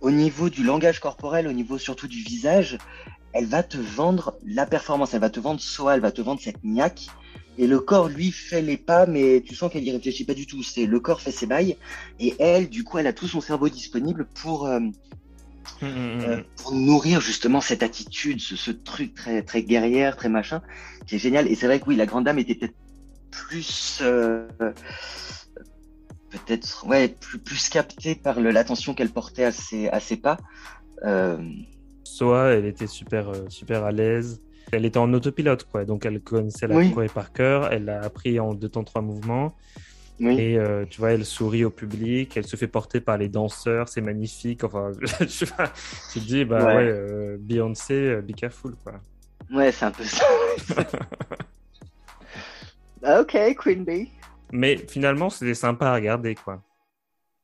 [0.00, 2.78] au niveau du langage corporel, au niveau surtout du visage,
[3.32, 6.40] elle va te vendre la performance, elle va te vendre soi, elle va te vendre
[6.40, 7.06] cette niaque.
[7.58, 10.46] Et le corps, lui, fait les pas, mais tu sens qu'elle y réfléchit pas du
[10.46, 10.62] tout.
[10.62, 11.76] C'est le corps fait ses bails,
[12.18, 14.80] et elle, du coup, elle a tout son cerveau disponible pour euh,
[15.82, 16.44] Mmh, mmh, euh, mmh.
[16.56, 20.62] pour nourrir justement cette attitude, ce, truc très très guerrière, très machin,
[21.06, 21.48] qui est génial.
[21.48, 22.74] Et c'est vrai que oui, la grande dame était peut-être
[23.30, 24.46] plus euh,
[26.30, 30.38] peut-être ouais plus plus captée par l'attention qu'elle portait à ses à ses pas.
[31.04, 31.38] Euh...
[32.04, 34.40] Soit elle était super euh, super à l'aise.
[34.72, 36.92] Elle était en autopilote quoi, donc elle connaissait la oui.
[37.12, 37.72] par cœur.
[37.72, 39.54] Elle l'a appris en deux temps trois mouvements.
[40.20, 43.88] Et euh, tu vois, elle sourit au public, elle se fait porter par les danseurs,
[43.88, 44.64] c'est magnifique.
[44.64, 49.00] Enfin, tu, te dis, bah ouais, euh, Beyoncé, be careful, quoi.
[49.50, 50.26] Ouais, c'est un peu ça.
[53.20, 54.10] ok, Queen Bee.
[54.52, 56.62] Mais finalement, c'était sympa à regarder, quoi.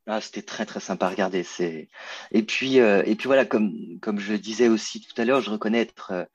[0.09, 1.43] Ah, c'était très très sympa à regarder.
[1.43, 1.89] C'est
[2.31, 5.81] et puis et puis voilà, comme comme je disais aussi tout à l'heure, je reconnais
[5.81, 6.29] être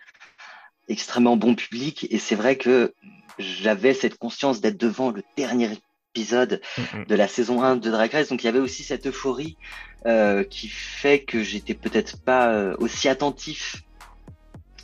[0.89, 2.93] extrêmement bon public et c'est vrai que
[3.39, 5.69] j'avais cette conscience d'être devant le dernier
[6.13, 6.61] épisode
[7.07, 8.29] de la saison 1 de Drag Race.
[8.29, 9.57] Donc il y avait aussi cette euphorie
[10.05, 13.83] euh, qui fait que j'étais peut-être pas euh, aussi attentif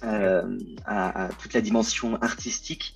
[0.03, 2.95] euh, à, à, toute la dimension artistique.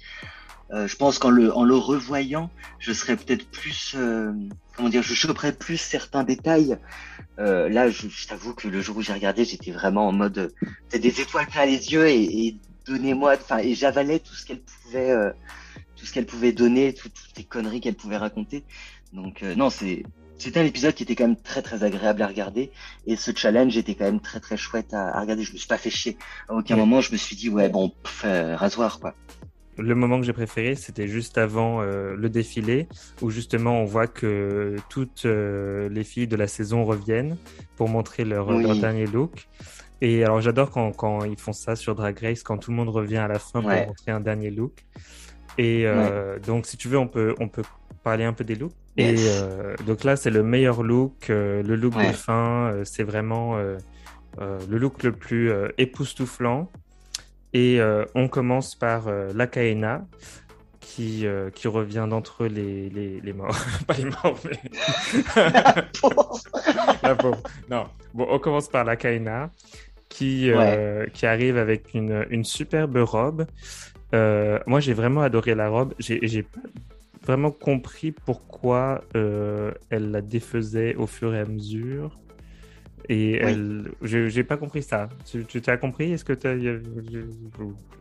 [0.74, 4.32] Euh, je pense qu'en le, en le revoyant, je serais peut-être plus, euh,
[4.76, 6.78] comment dire, je choperais plus certains détails.
[7.38, 10.54] là, je, je t'avoue que le jour où j'ai regardé, j'étais vraiment en mode,
[10.92, 15.34] des étoiles plein les yeux et, et donnez-moi, enfin, et j'avalais tout ce qu'elle pouvait
[16.02, 18.64] tout ce qu'elle pouvait donner, toutes, les conneries qu'elle pouvait raconter.
[19.14, 20.04] Donc euh, non, c'est
[20.40, 22.72] c'était un épisode qui était quand même très très agréable à regarder
[23.06, 25.44] et ce challenge était quand même très très chouette à, regarder.
[25.44, 26.18] Je me suis pas fait chier.
[26.50, 27.94] À aucun moment je me suis dit ouais bon
[28.26, 29.14] euh, rasoir quoi.
[29.82, 32.88] Le moment que j'ai préféré, c'était juste avant euh, le défilé,
[33.22, 37.38] où justement on voit que toutes les filles de la saison reviennent
[37.76, 38.48] pour montrer leur,
[38.80, 39.48] dernier look.
[40.04, 42.90] Et alors j'adore quand, quand, ils font ça sur Drag Race, quand tout le monde
[42.90, 44.86] revient à la fin pour montrer un dernier look.
[45.58, 47.64] Et euh, donc, si tu veux, on peut, on peut
[48.04, 48.74] parler un peu des looks.
[48.98, 52.74] Et euh, donc là, c'est le meilleur look, euh, le look de fin.
[52.84, 56.72] c'est vraiment le look le plus époustouflant.
[57.54, 57.80] Et
[58.16, 60.06] on commence par la Kaena,
[60.80, 63.58] qui, qui revient d'entre les, les, les, morts.
[63.88, 64.60] Pas les morts, mais.
[67.04, 67.44] la pauvre.
[67.70, 67.86] Non.
[68.14, 69.52] Bon, on commence par la Kaena,
[70.08, 70.50] qui,
[71.14, 73.46] qui arrive avec une, une superbe robe.
[74.14, 75.94] Euh, moi, j'ai vraiment adoré la robe.
[76.00, 76.60] J'ai pas
[77.24, 82.18] vraiment compris pourquoi euh, elle la défaisait au fur et à mesure.
[83.10, 85.10] Et elle, j'ai pas compris ça.
[85.26, 86.12] Tu, t'as compris?
[86.12, 86.56] Est-ce que tu as...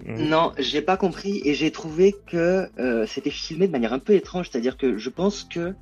[0.06, 4.14] Non, j'ai pas compris et j'ai trouvé que euh, c'était filmé de manière un peu
[4.14, 4.50] étrange.
[4.50, 5.74] C'est-à-dire que je pense que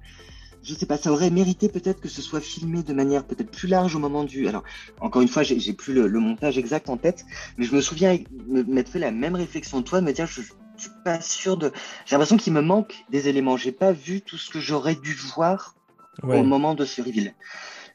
[0.62, 3.68] je sais pas, ça aurait mérité peut-être que ce soit filmé de manière peut-être plus
[3.68, 4.48] large au moment du.
[4.48, 4.64] Alors,
[5.00, 7.24] encore une fois, j'ai plus le, montage exact en tête,
[7.56, 10.82] mais je me souviens m'être fait la même réflexion toi, de me dire, je, je
[10.82, 11.72] suis pas sûr de.
[12.06, 13.56] J'ai l'impression qu'il me manque des éléments.
[13.56, 15.74] J'ai pas vu tout ce que j'aurais dû voir
[16.22, 17.34] au moment de ce reveal.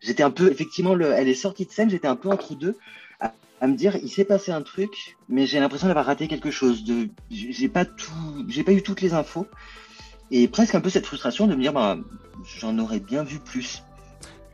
[0.04, 2.78] J'étais un peu, effectivement, le, elle est sortie de scène, j'étais un peu entre deux.
[3.20, 6.52] À, à me dire il s'est passé un truc mais j'ai l'impression d'avoir raté quelque
[6.52, 8.12] chose de j'ai pas tout
[8.50, 9.48] j'ai pas eu toutes les infos
[10.32, 11.98] et presque un peu cette frustration de me dire bah
[12.60, 13.84] j'en aurais bien vu plus.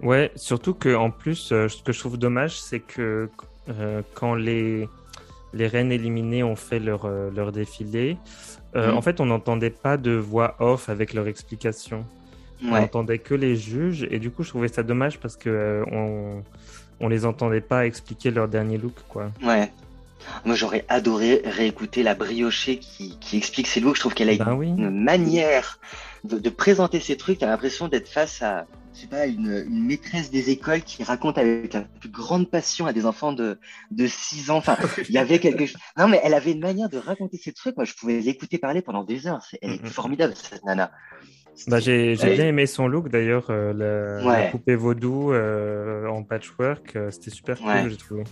[0.02, 3.30] Ouais, surtout que en plus, euh, ce que je trouve dommage, c'est que
[3.70, 4.88] euh, quand les
[5.54, 8.18] les reines éliminées ont fait leur euh, leur défilé,
[8.76, 8.94] mhm.
[8.94, 12.06] en fait, on n'entendait pas de voix off avec leur explication.
[12.64, 16.44] On n'entendait que les juges, et du coup, je trouvais ça dommage parce que on
[17.00, 19.32] on les entendait pas expliquer leur dernier look, quoi.
[19.42, 19.72] Ouais.
[20.46, 23.96] Moi, j'aurais adoré réécouter la briochée qui, qui explique ses looks.
[23.96, 25.80] Je trouve qu'elle a ben une manière
[26.26, 27.40] de, de, présenter ses trucs.
[27.40, 31.38] T'as l'impression d'être face à, je sais pas, une, une, maîtresse des écoles qui raconte
[31.38, 33.60] avec la plus grande passion à des enfants de,
[33.92, 34.58] de 6 ans.
[34.58, 35.80] Enfin, il y avait quelque chose.
[35.98, 37.78] Non, mais elle avait une manière de raconter ses trucs.
[37.78, 39.42] Moi, je pouvais l'écouter parler pendant des heures.
[39.62, 40.92] Elle est formidable, cette nana.
[41.68, 47.12] Bah, j'ai bien aimé son look d'ailleurs, euh, la, poupée vaudou euh, en patchwork, euh,
[47.12, 48.24] c'était super cool, j'ai trouvé.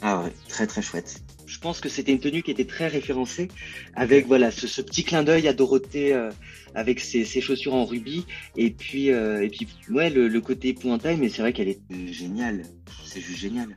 [0.00, 1.22] Ah ouais, très très chouette.
[1.46, 3.48] Je pense que c'était une tenue qui était très référencée,
[3.94, 6.30] avec voilà ce, ce petit clin d'œil à Dorothée euh,
[6.74, 11.16] avec ses, ses, chaussures en rubis, et puis et puis ouais le, le côté épouvantail,
[11.16, 11.80] mais c'est vrai qu'elle est
[12.12, 12.62] géniale.
[13.04, 13.76] C'est juste génial.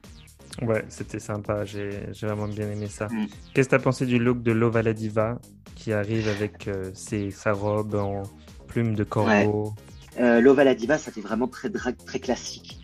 [0.62, 1.65] Ouais, c'était sympa.
[1.65, 1.89] J'ai
[2.22, 3.08] vraiment bien aimé ça.
[3.08, 3.28] Mm.
[3.54, 5.39] Qu'est-ce que t'as pensé du look de Lova la Diva
[5.76, 8.24] qui arrive avec euh, ses, sa robe en
[8.67, 9.74] plume de corbeau?
[10.17, 10.24] Ouais.
[10.24, 12.80] euh, Lova la Diva, ça fait vraiment très drag, très classique.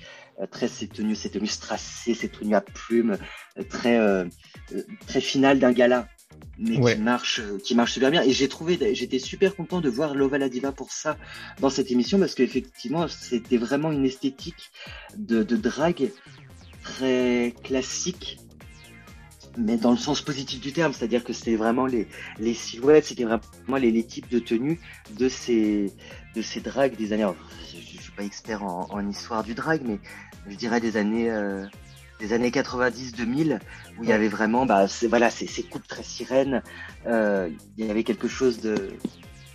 [0.51, 3.17] très ces tenues, ces tenues strassées, ces tenues à plumes,
[3.69, 3.99] très
[5.07, 6.07] très finales d'un gala
[6.57, 8.21] mais qui marche, qui marche super bien.
[8.23, 11.17] Et j'ai trouvé, j'étais super content de voir Lova la Diva pour ça
[11.59, 14.71] dans cette émission parce qu'effectivement, c'était vraiment une esthétique
[15.17, 16.11] de, de drague
[16.83, 18.39] très classique,
[19.57, 22.07] mais dans le sens positif du terme, c'est-à-dire que c'était vraiment les,
[22.39, 24.79] les silhouettes, c'était vraiment les, les, types de tenues
[25.11, 25.91] de ces,
[26.35, 27.27] de ces dragues des années.
[27.67, 29.99] je, je, suis pas expert en, en, histoire du drag, mais
[30.47, 31.31] je dirais des années.
[31.31, 31.65] Euh,
[32.19, 33.59] des années 90-2000
[33.97, 36.61] où il y avait vraiment bah voilà ces, ces coupes très sirènes
[37.05, 38.93] euh, il y avait quelque chose de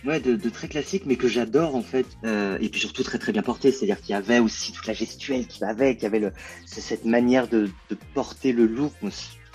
[0.05, 3.17] ouais de, de très classique mais que j'adore en fait euh, et puis surtout très
[3.17, 6.03] très bien porté c'est-à-dire qu'il y avait aussi toute la gestuelle qui va avec il
[6.03, 6.31] y avait le
[6.65, 8.93] cette manière de, de porter le look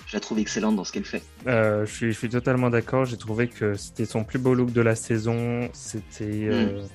[0.07, 1.23] je la trouve excellente dans ce qu'elle fait.
[1.47, 3.05] Euh, je, suis, je suis totalement d'accord.
[3.05, 5.69] J'ai trouvé que c'était son plus beau look de la saison.
[5.73, 6.87] C'était euh, mm.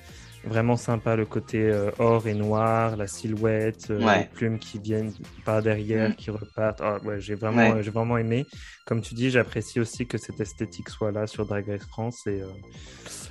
[0.43, 5.13] Vraiment sympa le côté euh, or et noir, la silhouette, euh, les plumes qui viennent
[5.45, 6.15] par derrière, mm.
[6.15, 6.81] qui repartent.
[6.83, 8.47] Oh, ouais, j'ai vraiment, j'ai vraiment aimé.
[8.85, 12.41] Comme tu dis, j'apprécie aussi que cette esthétique soit là sur Drag Race France et,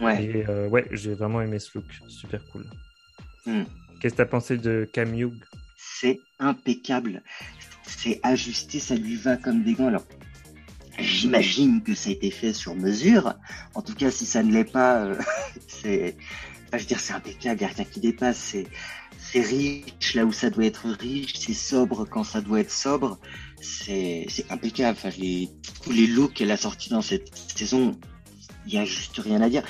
[0.00, 2.64] euh, ouais, j'ai vraiment aimé ce look, super cool.
[3.44, 3.62] Mm.
[4.00, 5.34] Qu'est-ce que tu as pensé de Cam Hugh?
[5.76, 7.22] C'est impeccable,
[7.82, 9.88] c'est ajusté, ça lui va comme des gants.
[9.88, 10.04] Alors
[11.00, 13.34] J'imagine que ça a été fait sur mesure.
[13.74, 15.12] En tout cas, si ça ne l'est pas,
[15.68, 16.16] c'est
[16.78, 18.54] je veux dire, c'est impeccable, il n'y a rien qui dépasse.
[19.22, 23.18] C'est, riche là où ça doit être riche, c'est sobre quand ça doit être sobre.
[23.60, 24.96] C'est, c'est impeccable.
[24.98, 25.48] Enfin, les,
[25.82, 27.98] tous les looks qu'elle a sortis dans cette saison,
[28.66, 29.62] il n'y a juste rien à dire.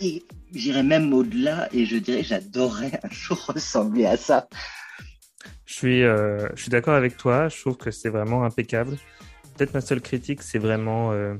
[0.00, 4.48] Et j'irais même au-delà et je dirais, j'adorerais un jour ressembler à ça.
[5.64, 7.48] Je suis, euh, je suis d'accord avec toi.
[7.48, 8.96] Je trouve que c'est vraiment impeccable.
[9.56, 11.34] Peut-être ma seule critique, c'est vraiment euh,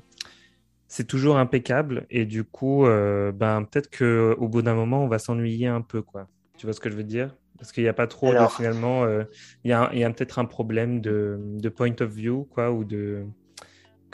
[0.88, 5.08] c'est toujours impeccable et du coup, euh, ben peut-être que au bout d'un moment, on
[5.08, 6.28] va s'ennuyer un peu, quoi.
[6.58, 7.34] Tu vois ce que je veux dire?
[7.58, 9.24] Parce qu'il n'y a pas trop finalement, euh,
[9.64, 12.84] il y a, y a peut-être un problème de, de, point of view, quoi, ou
[12.84, 13.24] de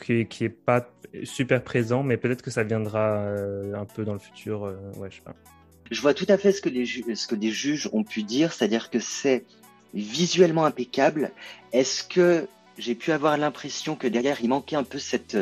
[0.01, 0.89] qui, qui est pas
[1.23, 4.61] super présent, mais peut-être que ça viendra euh, un peu dans le futur.
[4.97, 5.35] ouais, je sais pas.
[5.91, 8.53] Je vois tout à fait ce que les, ce que des juges ont pu dire,
[8.53, 9.43] c'est-à-dire que c'est
[9.93, 11.31] visuellement impeccable.
[11.71, 15.37] Est-ce que j'ai pu avoir l'impression que derrière il manquait un peu cette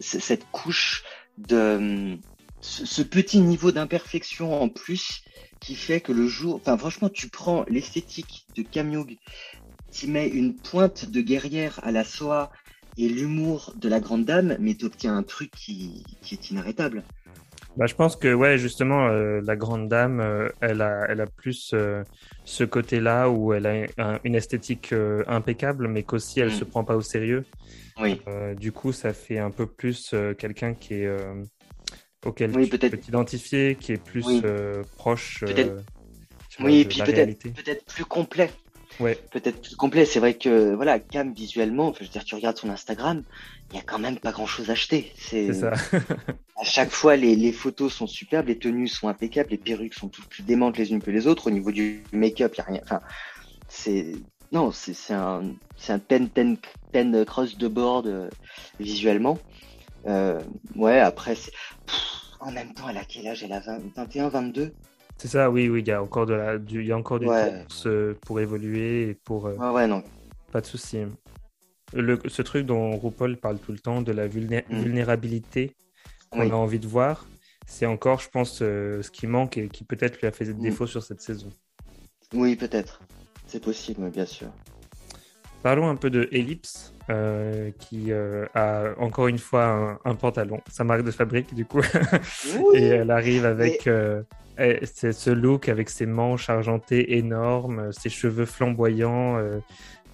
[0.00, 1.04] cette couche
[1.38, 2.18] de
[2.60, 5.22] ce petit niveau d'imperfection en plus
[5.62, 9.16] qui fait que le jour, enfin franchement, tu prends l'esthétique de Kamyug,
[9.92, 12.50] qui met une pointe de guerrière à la soie
[12.98, 17.04] et l'humour de la grande dame, mais tu obtiens un truc qui est inarrêtable.
[17.76, 21.26] Bah, je pense que ouais, justement, euh, la grande dame, euh, elle a, elle a
[21.26, 22.04] plus euh,
[22.44, 24.94] ce côté-là où elle a une esthétique
[25.26, 26.58] impeccable, mais qu'aussi elle mm.
[26.58, 27.44] se prend pas au sérieux.
[28.00, 28.20] Oui.
[28.58, 31.10] du coup, ça fait un peu plus quelqu'un qui est
[32.24, 34.42] auquel tu peux t'identifier, qui est plus
[34.96, 35.44] proche.
[36.60, 38.50] oui, et puis peut-être peut-être plus complet.
[39.02, 39.18] Ouais.
[39.30, 40.04] Peut-être plus complet.
[40.04, 43.22] C'est vrai que voilà, Cam visuellement, je veux dire, tu regardes son Instagram,
[43.70, 45.12] il y a quand même pas grand-chose à acheter.
[45.16, 45.72] C'est ça.
[46.60, 50.08] à chaque fois, les, les, photos sont superbes, les tenues sont impeccables, les perruques sont
[50.08, 51.48] toutes plus démentes les unes que les autres.
[51.48, 52.80] Au niveau du make-up, il y a rien.
[52.84, 53.00] Enfin,
[53.68, 54.14] c'est
[54.52, 56.56] non, c'est un c'est un pen pen
[56.92, 58.28] pen cross de board euh,
[58.78, 59.38] visuellement.
[60.06, 60.40] Euh,
[60.76, 61.36] ouais, après,
[62.40, 63.42] en même temps, elle a quel âge?
[63.42, 63.60] Elle a
[63.96, 64.74] 21, 22
[65.22, 67.20] c'est ça, oui, oui, il y a encore de la, du, il y a encore
[67.20, 67.64] du temps
[68.22, 69.46] pour évoluer et pour.
[69.46, 70.02] Euh, ouais, non.
[70.50, 70.98] Pas de souci.
[71.92, 74.62] Le, ce truc dont RuPaul parle tout le temps, de la mm.
[74.68, 75.76] vulnérabilité
[76.28, 77.24] qu'on a envie de voir,
[77.68, 80.60] c'est encore, je pense, euh, ce qui manque et qui peut-être lui a fait mm.
[80.60, 81.52] défaut sur cette saison.
[82.34, 83.00] Oui, peut-être.
[83.46, 84.48] C'est possible, bien sûr.
[85.62, 91.04] Parlons un peu de Ellipse, euh, qui a encore une fois un, pantalon, sa marque
[91.04, 91.82] de fabrique du coup,
[92.74, 93.88] et elle arrive avec
[94.84, 99.58] c'est ce look avec ses manches argentées énormes, ses cheveux flamboyants, euh,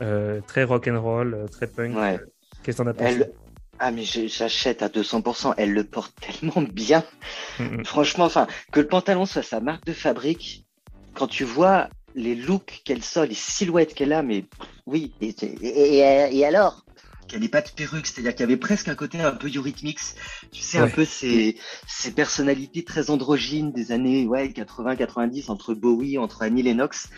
[0.03, 1.95] euh, très rock and roll, euh, très punk.
[2.63, 3.25] Qu'est-ce que t'en as pensé
[3.79, 5.55] Ah mais j'achète à 200%.
[5.57, 7.05] Elle le porte tellement bien.
[7.85, 10.65] Franchement, enfin que le pantalon soit sa marque de fabrique.
[11.15, 14.45] Quand tu vois les looks qu'elle sort, les silhouettes qu'elle a, mais
[14.87, 15.13] oui.
[15.21, 16.85] Et, et alors?
[17.29, 20.01] Qu'elle n'ait pas de perruque, c'est-à-dire qu'il y avait presque un côté un peu Eurythmics,
[20.51, 26.19] tu sais, un peu ces, ces personnalités très androgynes des années ouais, 80-90 entre Bowie,
[26.19, 27.11] entre Annie Lennox.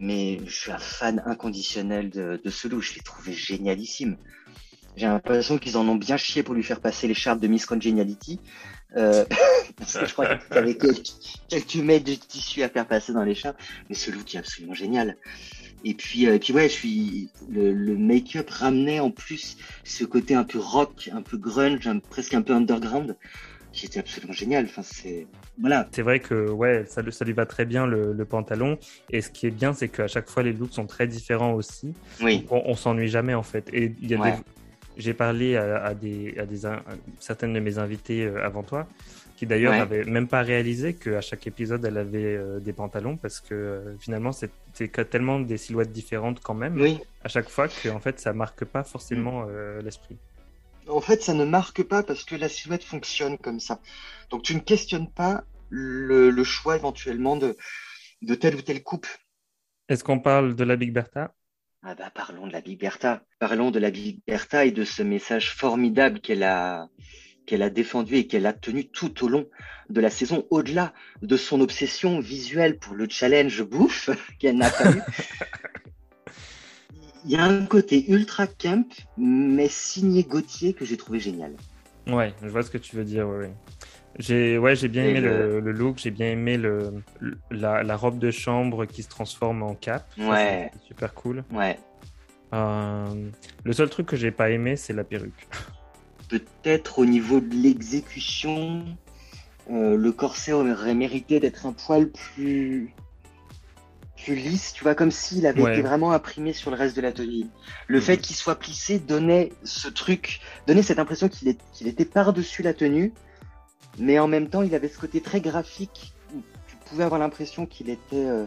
[0.00, 4.16] Mais je suis un fan inconditionnel de, de ce look, je l'ai trouvé génialissime.
[4.96, 8.40] J'ai l'impression qu'ils en ont bien chié pour lui faire passer l'écharpe de Miss Congeniality.
[8.96, 9.24] Euh,
[9.76, 11.12] parce que je crois qu'il y avait quelques,
[11.48, 13.56] quelques mètres de tissu à faire passer dans l'écharpe.
[13.88, 15.16] Mais ce look est absolument génial.
[15.84, 20.04] Et puis, euh, et puis ouais, je suis le, le make-up ramenait en plus ce
[20.04, 23.16] côté un peu rock, un peu grunge, presque un peu underground.
[23.72, 24.64] qui était absolument génial.
[24.64, 25.26] Enfin, c'est
[25.60, 25.88] voilà.
[25.92, 28.78] C'est vrai que ouais, ça, ça lui va très bien le, pantalon.
[29.10, 31.94] Et ce qui est bien, c'est qu'à chaque fois les looks sont très différents aussi.
[32.20, 32.44] Oui.
[32.50, 33.68] on, s'ennuie jamais en fait.
[33.72, 34.40] Et il y a
[34.98, 36.68] j'ai parlé à, des, à des
[37.20, 38.88] certaines de mes invités euh, avant toi,
[39.38, 43.40] qui d'ailleurs n'avaient même pas réalisé qu'à chaque épisode elle avait euh, des pantalons parce
[43.40, 46.98] que euh, finalement c'était tellement des silhouettes différentes quand même oui.
[47.22, 49.78] à chaque fois que en fait ça marque pas forcément mm.
[49.84, 50.16] l'esprit.
[50.88, 53.78] En fait, ça ne marque pas parce que la silhouette fonctionne comme ça.
[54.30, 57.56] Donc tu ne questionnes pas le, choix éventuellement de,
[58.22, 59.06] de telle ou telle coupe.
[59.90, 61.34] Est-ce qu'on parle de la Big Bertha?
[61.82, 63.22] Ah bah parlons de la Big Bertha.
[63.38, 66.88] Parlons de la Big Bertha et de ce message formidable qu'elle a
[67.48, 69.46] qu'elle a défendu et qu'elle a tenu tout au long
[69.88, 74.92] de la saison, au-delà de son obsession visuelle pour le challenge bouffe qu'elle n'a pas
[74.92, 75.00] eu.
[77.24, 81.52] Il y a un côté ultra camp, mais signé Gauthier que j'ai trouvé génial.
[82.06, 83.26] Ouais, je vois ce que tu veux dire.
[83.28, 83.50] Ouais,
[84.18, 85.60] J'ai ouais, j'ai bien aimé le...
[85.60, 87.02] look, j'ai bien aimé le,
[87.50, 90.06] la, robe de chambre qui se transforme en cap.
[90.18, 90.70] Ouais.
[90.86, 91.44] super cool.
[91.50, 91.78] Ouais.
[92.54, 93.30] Euh,
[93.64, 95.48] le seul truc que j'ai pas aimé, c'est la perruque.
[96.28, 98.84] Peut-être au niveau de l'exécution,
[99.70, 102.94] euh, le corset aurait mérité d'être un poil plus
[104.16, 107.12] plus lisse, tu vois, comme s'il avait été vraiment imprimé sur le reste de la
[107.12, 107.46] tenue.
[107.86, 111.48] Le fait qu'il soit plissé donnait ce truc, donnait cette impression qu'il
[111.86, 113.12] était par-dessus la tenue,
[113.98, 117.64] mais en même temps, il avait ce côté très graphique où tu pouvais avoir l'impression
[117.64, 118.46] qu'il était euh,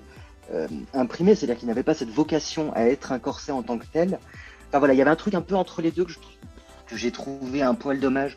[0.54, 3.86] euh, imprimé, c'est-à-dire qu'il n'avait pas cette vocation à être un corset en tant que
[3.86, 4.20] tel.
[4.68, 6.12] Enfin voilà, il y avait un truc un peu entre les deux que,
[6.92, 8.36] que j'ai trouvé un poil dommage,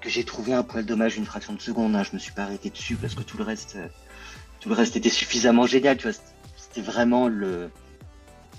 [0.00, 1.96] que j'ai trouvé un poil dommage une fraction de seconde.
[1.96, 2.04] Hein.
[2.04, 3.88] je me suis pas arrêté dessus parce que tout le reste, euh,
[4.60, 5.96] tout le reste était suffisamment génial.
[5.96, 6.16] Tu vois,
[6.56, 7.68] c'était vraiment le.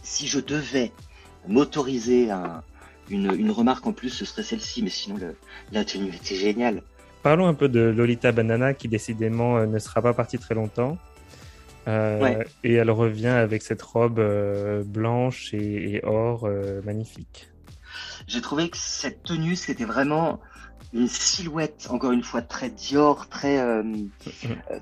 [0.03, 0.91] Si je devais
[1.47, 2.29] m'autoriser
[3.09, 5.35] une, une, remarque en plus, ce serait celle-ci, mais sinon le,
[5.71, 6.81] la tenue était géniale.
[7.23, 10.97] Parlons un peu de Lolita Banana qui décidément euh, ne sera pas partie très longtemps.
[11.87, 16.49] Euh, et elle revient avec cette robe euh, blanche et, or
[16.83, 17.49] magnifique.
[18.27, 20.39] J'ai trouvé que cette tenue, c'était vraiment
[20.93, 23.61] une silhouette, encore une fois, très Dior, très,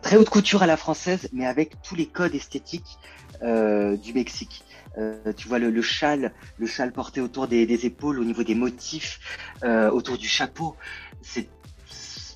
[0.01, 2.97] très haute couture à la française, mais avec tous les codes esthétiques
[3.41, 4.63] euh, du Mexique.
[4.97, 8.43] Euh, tu vois le, le, châle, le châle porté autour des, des épaules, au niveau
[8.43, 9.19] des motifs,
[9.63, 10.75] euh, autour du chapeau.
[11.21, 11.49] C'est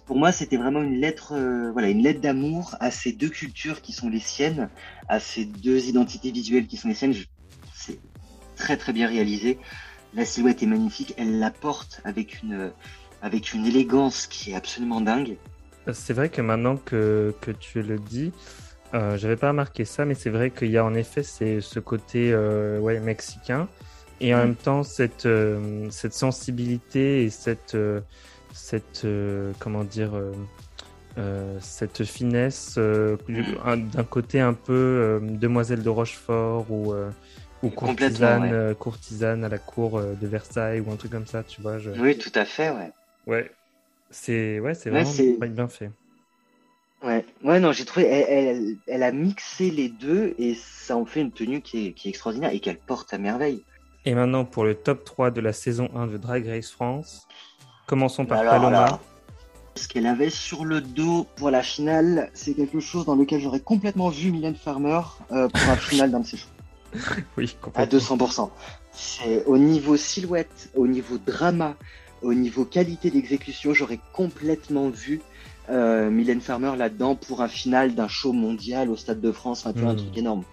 [0.05, 3.81] pour moi, c'était vraiment une lettre, euh, voilà, une lettre d'amour à ces deux cultures
[3.81, 4.69] qui sont les siennes,
[5.07, 7.13] à ces deux identités visuelles qui sont les siennes.
[7.75, 7.99] C'est
[8.55, 9.59] très très bien réalisé.
[10.13, 11.13] La silhouette est magnifique.
[11.17, 12.71] Elle la porte avec une
[13.21, 15.37] avec une élégance qui est absolument dingue.
[15.91, 18.31] C'est vrai que maintenant que, que tu le dis,
[18.93, 22.31] euh, J'avais pas remarqué ça, mais c'est vrai qu'il y a en effet ce côté
[22.33, 23.67] euh, ouais, mexicain
[24.19, 24.41] et en mm.
[24.41, 28.01] même temps cette, euh, cette sensibilité et cette, euh,
[28.51, 29.05] cette
[29.59, 30.11] comment dire,
[31.59, 33.89] cette finesse mm.
[33.91, 36.93] d'un côté un peu demoiselle de Rochefort ou,
[37.63, 41.77] ou courtisane, courtisane à la cour de Versailles ou un truc comme ça, tu vois.
[41.77, 41.91] Je...
[41.91, 42.91] Oui, tout à fait, ouais.
[43.27, 43.51] Ouais,
[44.09, 45.91] c'est ouais, vraiment bien fait.
[47.03, 51.21] Ouais, ouais, non, j'ai trouvé, elle, elle, a mixé les deux et ça en fait
[51.21, 53.63] une tenue qui est, qui est extraordinaire et qu'elle porte à merveille.
[54.05, 57.27] Et maintenant pour le top 3 de la saison 1 de Drag Race France,
[57.85, 58.99] commençons par Paloma.
[59.75, 63.61] Ce qu'elle avait sur le dos pour la finale, c'est quelque chose dans lequel j'aurais
[63.61, 64.99] complètement vu Mylène Farmer
[65.31, 66.49] euh, pour un final d'un de ses shows.
[67.37, 67.97] Oui, complètement.
[68.17, 68.49] À 200%.
[68.91, 71.75] C'est au niveau silhouette, au niveau drama,
[72.21, 75.21] au niveau qualité d'exécution, j'aurais complètement vu
[75.69, 79.69] euh, Mylène Farmer là-dedans pour un final d'un show mondial au Stade de France, un,
[79.69, 79.97] un hmm.
[79.97, 80.43] truc énorme.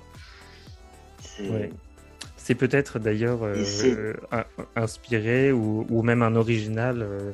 [2.37, 4.15] C'est peut-être d'ailleurs euh,
[4.77, 7.33] inspiré ou, même un original euh,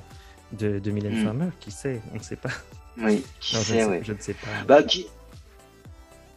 [0.52, 1.24] de, de, Mylène hmm.
[1.24, 2.50] Farmer, qui sait, on ne sait pas.
[2.98, 4.64] Oui, qui sait, je, ne sais, je, ne sais, pas.
[4.66, 5.06] Bah, qui...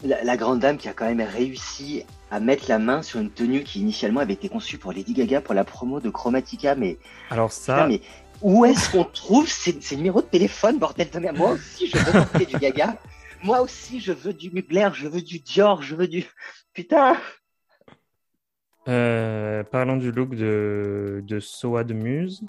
[0.03, 3.63] la, grande dame qui a quand même réussi à mettre la main sur une tenue
[3.63, 6.97] qui initialement avait été conçue pour Lady Gaga pour la promo de Chromatica, mais
[7.29, 8.01] alors ça, mais
[8.41, 11.37] où est-ce qu'on trouve ces, numéros de téléphone, bordel de merde?
[11.37, 12.97] Moi aussi, je veux porter du Gaga.
[13.43, 16.25] Moi aussi, je veux du Mugler, je veux du Dior, je veux du.
[16.73, 17.17] Putain
[18.87, 22.43] euh, Parlons du look de, de Soa de Muse.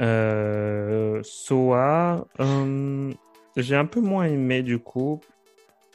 [0.00, 3.12] Euh, Soa, euh,
[3.56, 5.20] j'ai un peu moins aimé du coup.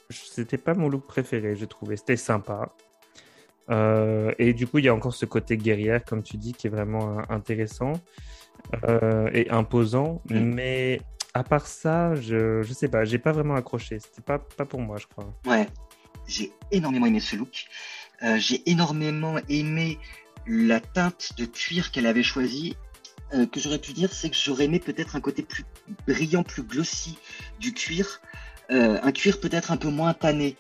[0.10, 1.98] C'était pas mon look préféré, j'ai trouvé.
[1.98, 2.74] C'était sympa.
[3.70, 6.70] et du coup, il y a encore ce côté guerrière, comme tu dis, qui est
[6.70, 7.94] vraiment intéressant.
[8.84, 10.22] Euh, et imposant.
[10.30, 10.40] Mm.
[10.40, 11.02] Mais
[11.34, 14.00] à part ça, je, je sais pas, j'ai pas vraiment accroché.
[14.00, 15.34] C'était pas, pas pour moi, je crois.
[15.46, 15.68] Ouais,
[16.28, 17.66] j'ai énormément aimé ce look.
[18.24, 20.00] Euh, j'ai énormément aimé
[20.48, 22.76] la teinte de cuir qu'elle avait choisie.
[23.34, 25.66] euh, que j'aurais pu dire, c'est que j'aurais aimé peut-être un côté plus
[26.08, 27.18] brillant, plus glossy
[27.60, 28.22] du cuir,
[28.72, 30.58] euh, un cuir peut-être un peu moins tanné,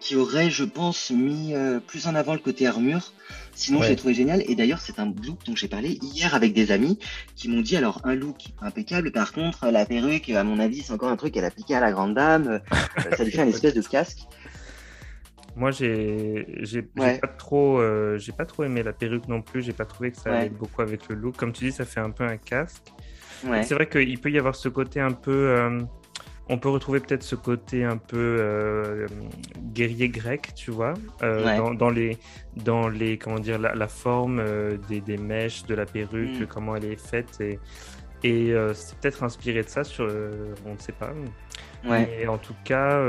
[0.00, 3.12] qui aurait, je pense, mis euh, plus en avant le côté armure.
[3.54, 3.84] Sinon, Ouais.
[3.86, 4.42] je l'ai trouvé génial.
[4.48, 6.98] Et d'ailleurs, c'est un look dont j'ai parlé hier avec des amis
[7.36, 9.12] qui m'ont dit alors un look impeccable.
[9.12, 11.80] Par contre, la perruque, à mon avis, c'est encore un truc qu'elle a piqué à
[11.80, 12.48] la grande dame.
[12.48, 14.20] Euh, ça lui fait une espèce de casque.
[15.54, 17.18] Moi, j'ai j'ai j'ai Ouais.
[17.18, 19.60] pas trop euh, j'ai pas trop aimé la perruque non plus.
[19.62, 20.36] J'ai pas trouvé que ça Ouais.
[20.38, 21.36] allait beaucoup avec le look.
[21.36, 22.82] Comme tu dis, ça fait un peu un casque.
[23.62, 25.30] C'est vrai qu'il peut y avoir ce côté un peu.
[25.30, 25.80] euh,
[26.52, 29.06] on peut retrouver peut-être ce côté un peu euh,
[29.72, 31.56] guerrier grec, tu vois, euh, Ouais.
[31.56, 32.18] dans, dans les,
[32.56, 36.46] dans les, comment dire, la, la forme euh, des, des mèches, de la perruque, Mm.
[36.46, 37.40] comment elle est faite.
[37.40, 37.58] Et,
[38.24, 40.04] et c'est peut-être inspiré de ça, sur,
[40.66, 41.12] on ne sait pas.
[41.84, 42.06] Ouais.
[42.20, 43.00] Mais en tout cas,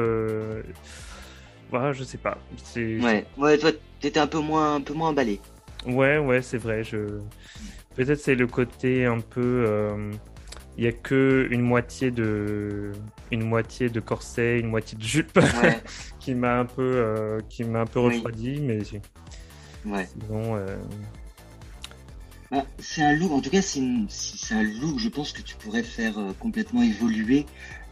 [1.69, 2.37] voilà, je sais pas.
[2.75, 3.25] Ouais.
[3.37, 3.57] Ouais.
[3.57, 5.39] Toi, t'étais un peu moins, un peu moins emballé.
[5.85, 6.83] Ouais, ouais, c'est vrai.
[6.83, 7.19] Je...
[7.95, 9.67] Peut-être c'est le côté un peu.
[10.77, 12.91] Il y a que une moitié de
[13.31, 15.81] une moitié de corset, une moitié de jupe Ouais.
[16.19, 18.15] qui m'a un peu euh, qui m'a un peu Oui.
[18.15, 18.79] refroidi, mais
[19.85, 20.07] ouais.
[20.07, 20.77] sinon euh,
[22.51, 25.31] Bah, c'est un look, en tout cas, c'est une- si- c'est un look, je pense
[25.33, 27.45] que tu pourrais faire euh, complètement évoluer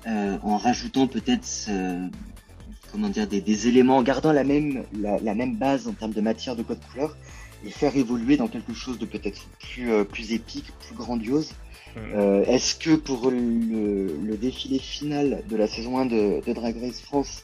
[0.07, 2.07] euh, en rajoutant peut-être ce-
[2.91, 6.11] comment dire, des, des éléments, en gardant la même, la, la même base en termes
[6.13, 7.15] de matière, de code couleur,
[7.65, 11.53] et faire évoluer dans quelque chose de peut-être plus, plus épique, plus grandiose.
[11.95, 12.13] Mm.
[12.15, 16.75] Euh, Est-ce que pour le, le défilé final de la saison 1 de, de Drag
[16.81, 17.43] Race France,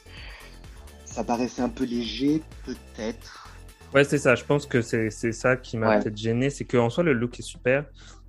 [1.04, 3.48] ça paraissait un peu léger, peut-être?
[3.94, 4.34] ouais, c'est ça.
[4.34, 6.02] Je pense que c'est ça qui m'a Ouais.
[6.02, 7.84] peut-être gêné, c'est qu'en soi le look est super.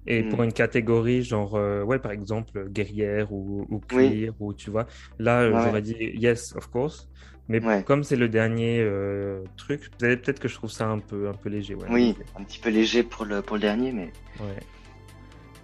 [0.08, 0.30] Et Mm.
[0.30, 4.30] pour une catégorie genre, euh, ouais, par exemple, guerrière ou, ou Oui.
[4.40, 4.88] ou tu vois,
[5.20, 7.08] là, euh, Ouais, j'aurais dit yes, of course.
[7.48, 7.84] Mais Ouais.
[7.84, 11.34] comme c'est le dernier euh, truc, peut-être peut-être que je trouve ça un peu, un
[11.34, 11.76] peu léger.
[11.76, 14.56] Ouais, Oui, un petit peu léger pour le, pour le dernier, mais Ouais.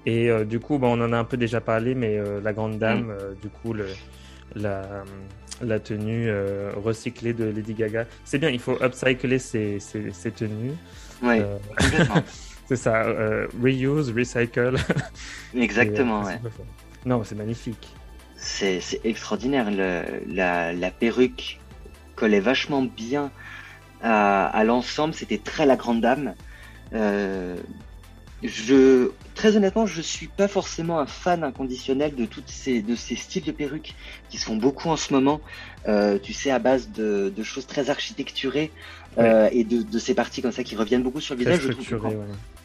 [0.06, 2.54] Et euh, du coup, bah, on en a un peu déjà parlé, mais euh, la
[2.54, 2.80] grande Mm.
[2.80, 3.88] dame, euh, du coup, le,
[4.56, 5.04] la,
[5.62, 6.30] la tenue
[6.76, 10.74] recyclée de Lady Gaga, c'est bien, il faut upcycler ses, ses, ses tenues.
[11.78, 12.24] complètement.
[12.68, 13.04] c'est ça,
[13.62, 14.76] reuse, recycle.
[15.56, 16.40] Exactement, Et, ouais.
[17.06, 17.88] Non, c'est magnifique.
[18.38, 19.72] C'est c'est extraordinaire.
[19.72, 21.60] Le, la, la perruque
[22.16, 23.32] collait vachement bien
[24.02, 25.14] à, à l'ensemble.
[25.14, 26.36] C'était très la grande dame.
[26.94, 27.56] Euh,
[28.48, 33.16] je, très honnêtement, je suis pas forcément un fan inconditionnel de toutes ces, de ces
[33.16, 33.96] styles de perruques
[34.30, 35.42] qui se font beaucoup en ce moment.
[35.88, 38.72] Euh, tu sais, à base de, de choses très architecturées
[39.18, 41.62] euh, et de, de ces parties comme ça qui reviennent beaucoup sur le visage.
[41.62, 42.18] Je trouve que ouais.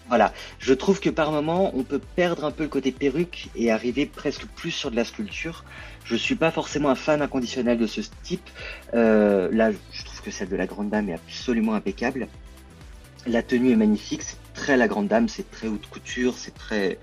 [0.09, 3.71] voilà, je trouve que par moment, on peut perdre un peu le côté perruque et
[3.71, 5.65] arriver presque plus sur de la sculpture.
[6.05, 8.49] Je suis pas forcément un fan inconditionnel de ce type.
[8.95, 12.27] Euh, là, je trouve que celle de la Grande Dame est absolument impeccable.
[13.27, 16.99] La tenue est magnifique, c'est très la Grande Dame, c'est très haute couture, c'est très,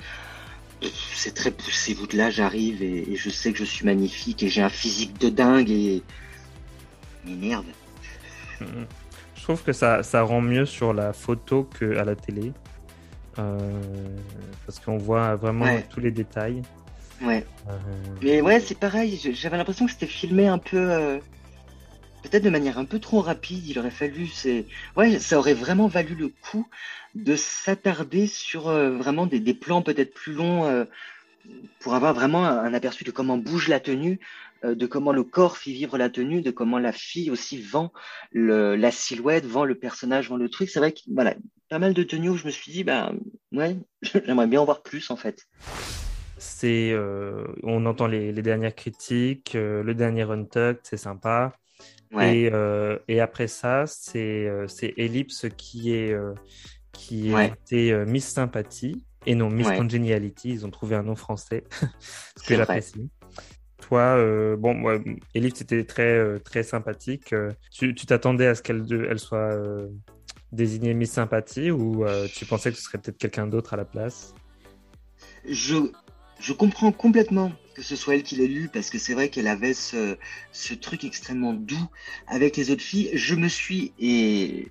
[1.15, 4.49] c'est très poussez-vous de là, j'arrive et, et je sais que je suis magnifique et
[4.49, 6.03] j'ai un physique de dingue et
[7.25, 7.65] mais merde.
[8.61, 8.85] Mhm.
[9.35, 12.51] Je trouve que ça, ça rend mieux sur la photo qu'à la télé.
[13.39, 13.59] Euh,
[14.65, 15.85] parce qu'on voit vraiment Ouais.
[15.89, 16.61] tous les détails.
[17.21, 17.45] Ouais.
[17.69, 17.77] Euh,
[18.21, 20.77] Mais ouais, c'est pareil, j'avais l'impression que c'était filmé un peu.
[20.91, 21.19] euh,
[22.23, 24.27] Peut-être de manière un peu trop rapide, il aurait fallu.
[24.27, 24.65] C'est
[24.97, 26.67] ouais, ça aurait vraiment valu le coup
[27.17, 30.85] de s'attarder sur euh, vraiment des, des plans peut-être plus longs euh,
[31.79, 34.19] pour avoir vraiment un, aperçu de comment bouge la tenue,
[34.63, 37.91] euh, de comment le corps fait vivre la tenue, de comment la fille aussi vend
[38.31, 40.69] le, la silhouette, vend le personnage, vend le truc.
[40.69, 41.35] C'est vrai que voilà,
[41.69, 43.11] pas mal de tenues où je me suis dit, bah
[43.51, 45.47] ouais, j'aimerais bien en voir plus en fait.
[46.37, 46.95] c'est,
[47.63, 51.53] on entend les, les dernières critiques, le dernier Untucked, c'est sympa.
[52.11, 56.33] Ouais, Et, euh, et après ça, c'est euh, c'est Ellipse qui est euh,
[56.97, 57.53] qui Ouais.
[57.65, 59.77] était euh, Miss Sympathie et non Miss Ouais.
[59.77, 60.49] Congeniality.
[60.49, 61.63] Ils ont trouvé un nom français,
[62.35, 63.09] ce que j'apprécie.
[63.81, 64.99] Toi, euh, bon, moi,
[65.35, 67.31] Ellipse était très euh, très sympathique.
[67.31, 69.87] Euh, Tu t'attendais à ce qu'elle elle soit euh,
[70.51, 73.85] désignée Miss Sympathie ou euh, tu pensais que ce serait peut-être quelqu'un d'autre à la
[73.85, 74.33] place?
[75.47, 75.75] je,
[76.39, 79.47] je comprends complètement que ce soit elle qui l'ait lu parce que c'est vrai qu'elle
[79.47, 80.17] avait ce,
[80.51, 81.87] ce truc extrêmement doux
[82.27, 83.11] avec les autres filles.
[83.13, 84.67] Je me suis, et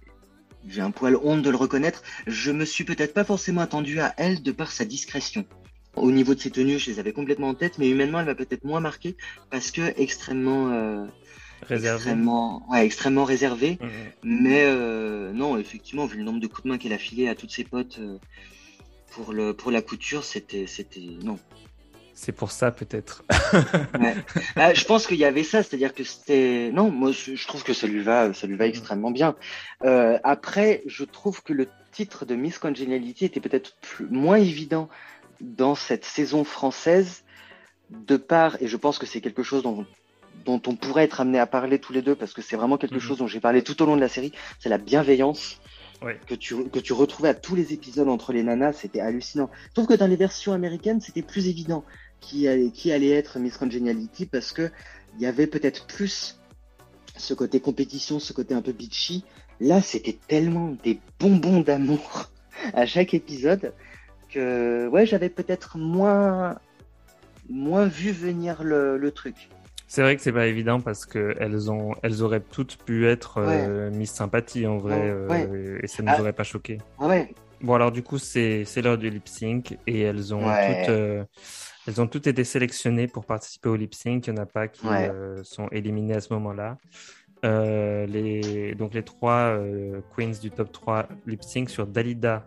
[0.69, 4.15] j'ai un poil honte de le reconnaître, je me suis peut-être pas forcément attendu à
[4.17, 5.45] elle de par sa discrétion.
[5.95, 8.35] Au niveau de ses tenues, je les avais complètement en tête, mais humainement, elle m'a
[8.35, 9.17] peut-être moins marqué
[9.51, 11.07] parce que extrêmement, euh,
[11.63, 11.97] Réservé.
[11.97, 13.79] extrêmement, ouais, extrêmement réservée.
[13.81, 13.91] Mhm.
[14.23, 17.35] Mais euh, non, effectivement, vu le nombre de coups de main qu'elle a filé à
[17.35, 18.19] toutes ses potes euh,
[19.11, 21.39] pour le pour la couture, c'était c'était non.
[22.19, 23.25] C'est pour ça peut-être.
[24.01, 24.17] Ouais.
[24.57, 27.75] Ah, je pense qu'il y avait ça, c'est-à-dire que c'était non, moi je, trouve que
[27.75, 29.37] ça lui va ça lui va extrêmement bien.
[29.85, 33.75] Euh, après, je trouve que le titre de Miss Congeniality était peut-être
[34.11, 34.89] moins évident
[35.43, 37.23] dans cette saison française,
[37.91, 39.85] de part, et je pense que c'est quelque chose dont,
[40.47, 42.95] dont on pourrait être amené à parler tous les deux, parce que c'est vraiment quelque
[42.95, 43.01] mhm.
[43.01, 45.61] chose dont j'ai parlé tout au long de la série, c'est la bienveillance
[46.27, 49.51] que, tu, que tu retrouvais à tous les épisodes entre les nanas, c'était hallucinant.
[49.69, 51.85] Je trouve que dans les versions américaines, c'était plus évident
[52.27, 54.71] qui allait, qui allait être Miss Congeniality, parce que
[55.15, 56.41] il y avait peut-être plus
[57.17, 59.25] ce côté compétition, ce côté un peu bitchy.
[59.61, 62.31] Là, c'était tellement des bonbons d'amour
[62.75, 63.73] à chaque épisode
[64.29, 66.59] que ouais, j'avais peut-être moins
[67.49, 69.49] moins vu venir le, le truc.
[69.87, 73.39] C'est vrai que c'est pas évident parce que elles ont, elles auraient toutes pu être
[73.39, 76.21] euh, Miss Sympathie en vrai, euh, et ça ne nous ah.
[76.21, 76.79] aurait pas choqué.
[76.99, 77.33] Ah ouais.
[77.63, 81.25] Bon alors du coup c'est l'heure du lip sync et elles ont toutes euh,
[81.87, 84.27] elles ont toutes été sélectionnées pour participer au lip sync.
[84.27, 84.87] Il n'y en a pas qui
[85.43, 86.77] sont éliminées à ce moment-là.
[87.43, 89.59] les donc les trois
[90.17, 92.47] queens du top 3 lip sync sur Dalida.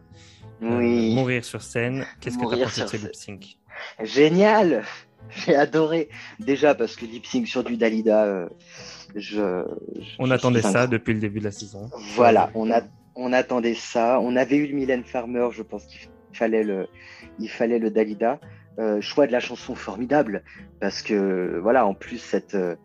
[0.61, 2.05] Mourir sur scène.
[2.19, 3.57] Qu'est-ce que tu as pensé de ce lip sync?
[4.03, 4.83] Génial
[5.29, 6.09] j'ai adoré.
[6.39, 8.49] Déjà parce que lip sync sur du Dalida, euh,
[9.15, 9.63] je,
[10.17, 11.89] On attendait ça depuis le début de la saison.
[12.15, 12.81] Voilà, on, a,
[13.19, 14.19] on attendait ça.
[14.21, 16.87] On avait eu le Mylène Farmer, je pense qu'il fallait le,
[17.39, 18.39] il fallait le Dalida.
[18.79, 20.41] Euh, choix de la chanson formidable
[20.79, 22.75] parce que voilà, en plus cette, euh,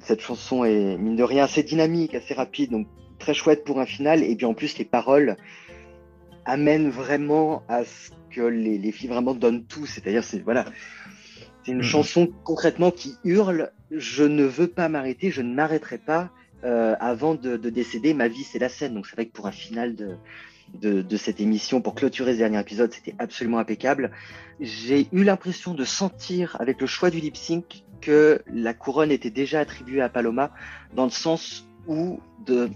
[0.00, 2.88] cette chanson est mine de rien assez dynamique, assez rapide, donc
[3.20, 4.24] très chouette pour un final.
[4.24, 5.36] Et puis en plus les paroles
[6.46, 9.86] amènent vraiment à ce que les, les filles vraiment donnent tout.
[9.86, 10.64] C'est-à-dire, c'est voilà,
[11.62, 11.84] c'est une mhm.
[11.84, 16.30] chanson concrètement qui hurle Je ne veux pas m'arrêter, je ne m'arrêterai pas
[16.64, 18.14] euh, avant de, décéder.
[18.14, 18.94] Ma vie, c'est la scène.
[18.94, 22.60] Donc c'est vrai que pour un final de, de, cette émission, pour clôturer ce dernier
[22.60, 24.10] épisode, c'était absolument impeccable.
[24.60, 29.30] J'ai eu l'impression de sentir avec le choix du lip sync que la couronne était
[29.30, 30.52] déjà attribuée à Paloma,
[30.94, 32.70] dans le sens où de,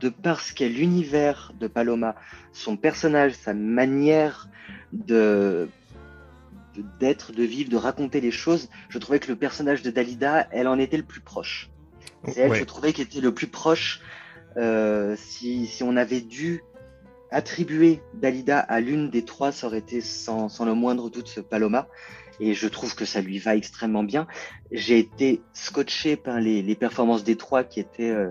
[0.00, 2.14] de parce qu'est l'univers de Paloma,
[2.52, 4.48] son personnage, sa manière
[4.92, 5.68] de
[6.98, 10.68] d'être, de vivre, de raconter les choses, je trouvais que le personnage de Dalida, elle
[10.68, 11.68] en était le plus proche.
[12.28, 14.00] C'est elle, je trouvais qu'elle était le plus proche.
[14.56, 16.62] Euh, si, si on avait dû
[17.30, 21.40] attribuer Dalida à l'une des trois, ça aurait été sans, sans le moindre doute ce
[21.40, 21.88] Paloma.
[22.40, 24.26] Et je trouve que ça lui va extrêmement bien.
[24.70, 28.30] J'ai été scotché par les, les performances des trois qui étaient, euh,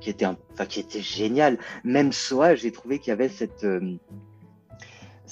[0.00, 1.58] qui étaient, enfin, qui étaient géniales.
[1.84, 3.96] Même Soa, j'ai trouvé qu'il y avait cette, euh,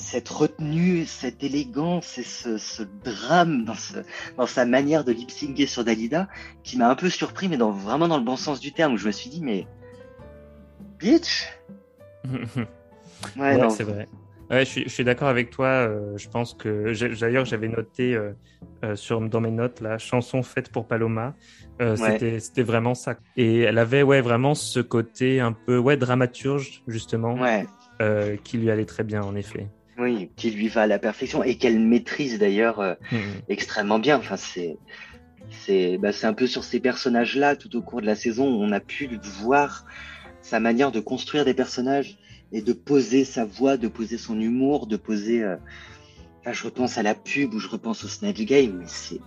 [0.00, 3.74] cette retenue, cette élégance et ce, drame dans,
[4.36, 6.28] dans, sa manière de lip sur Dalida
[6.64, 8.96] qui m'a un peu surpris, mais dans, vraiment dans le bon sens du terme, où
[8.96, 9.66] je me suis dit, mais.
[10.98, 11.48] Bitch
[13.36, 14.08] Ouais, c'est vrai.
[14.50, 15.66] Ouais, je suis, d'accord avec toi.
[15.66, 18.32] Euh, je pense que d'ailleurs j'avais noté euh,
[18.82, 21.34] euh, sur dans mes notes la chanson faite pour Paloma.
[21.78, 23.16] C'était vraiment ça.
[23.36, 27.38] Et elle avait ouais vraiment ce côté un peu ouais dramaturge justement
[28.42, 29.68] qui lui allait très bien en effet.
[30.00, 33.18] Oui, qui lui va à la perfection et qu'elle maîtrise d'ailleurs euh, mmh.
[33.50, 34.16] extrêmement bien.
[34.16, 34.78] Enfin, c'est
[35.50, 38.72] c'est bah, un peu sur ces personnages-là tout au cours de la saison où on
[38.72, 39.10] a pu
[39.42, 39.84] voir
[40.40, 42.18] sa manière de construire des personnages
[42.52, 45.42] et de poser sa voix, de poser son humour, de poser.
[45.42, 45.56] Euh...
[46.50, 49.20] je repense à la pub ou je repense au Snatch Game, mais c'est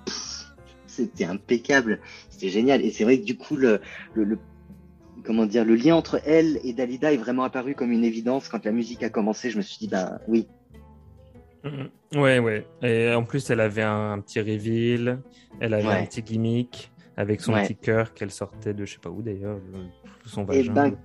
[0.88, 1.99] c'était impeccable,
[2.30, 2.82] c'était génial.
[2.84, 3.80] Et c'est vrai que du coup le,
[4.15, 4.39] le, le
[5.24, 8.65] comment dire, le lien entre elle et Dalida est vraiment apparu comme une évidence quand
[8.65, 9.49] la musique a commencé.
[9.49, 10.47] Je me suis dit, ben oui.
[12.14, 12.68] Ouais, ouais.
[12.82, 15.22] Et en plus, elle avait un, petit reveal,
[15.59, 19.09] elle avait un petit gimmick avec son petit cœur qu'elle sortait de je sais pas
[19.09, 19.59] où d'ailleurs,
[20.26, 20.64] son eh vagin.
[20.64, 20.97] Et ben,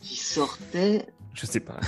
[0.00, 1.06] qui sortait.
[1.34, 1.80] Je sais pas.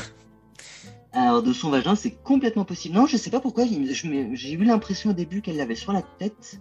[1.13, 2.95] Alors, de son vagin, c'est complètement possible.
[2.95, 3.65] Non, je sais pas pourquoi.
[3.67, 6.61] J'ai eu l'impression au début qu'elle l'avait sur la tête,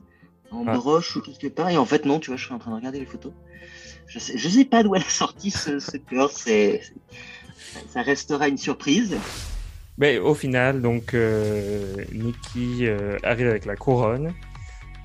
[0.51, 0.77] en ah.
[0.77, 1.69] broche ou quelque part.
[1.69, 3.33] Et en fait, non, tu vois, je suis en train de regarder les photos.
[4.05, 6.29] Je sais, je sais pas d'où elle a sorti ce, ce cœur.
[6.29, 6.81] C'est,
[7.89, 9.17] ça restera une surprise.
[9.97, 14.33] Mais au final, donc, euh, Nikki euh, arrive avec la couronne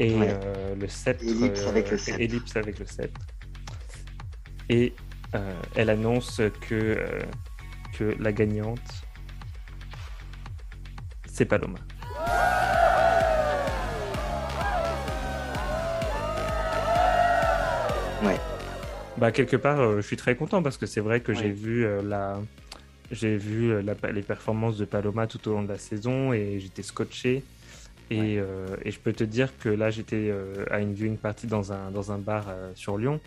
[0.00, 1.24] et euh, le sceptre.
[1.24, 2.20] Ellipse avec le sceptre.
[2.20, 3.20] Ellipse avec le sceptre.
[4.70, 4.94] Et
[5.74, 7.06] elle annonce que,
[7.98, 8.80] que la gagnante,
[11.30, 11.78] c'est Paloma.
[18.24, 18.36] Ouais.
[19.18, 22.40] Bah, quelque part, je suis très content parce que c'est vrai que j'ai vu la
[23.10, 23.82] j'ai vu euh,
[24.12, 27.42] les performances de Paloma tout au long de la saison et j'étais scotché.
[28.10, 31.46] Et, euh, et, je peux te dire que là, j'étais euh, à une viewing party
[31.46, 33.20] dans un, dans un bar sur Lyon.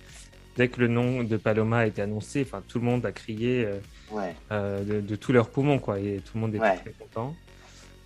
[0.58, 3.68] Dès que le nom de Paloma a été annoncé, tout le monde a crié
[4.52, 7.36] de, de, tous leurs poumons, quoi, et tout le monde était très content.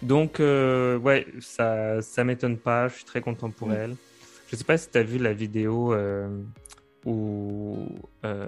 [0.01, 2.89] Donc, ouais, ça, ça m'étonne pas.
[2.89, 3.73] Je suis très content pour mm.
[3.73, 3.95] elle.
[4.51, 5.95] Je sais pas si tu as vu la vidéo
[7.05, 7.87] où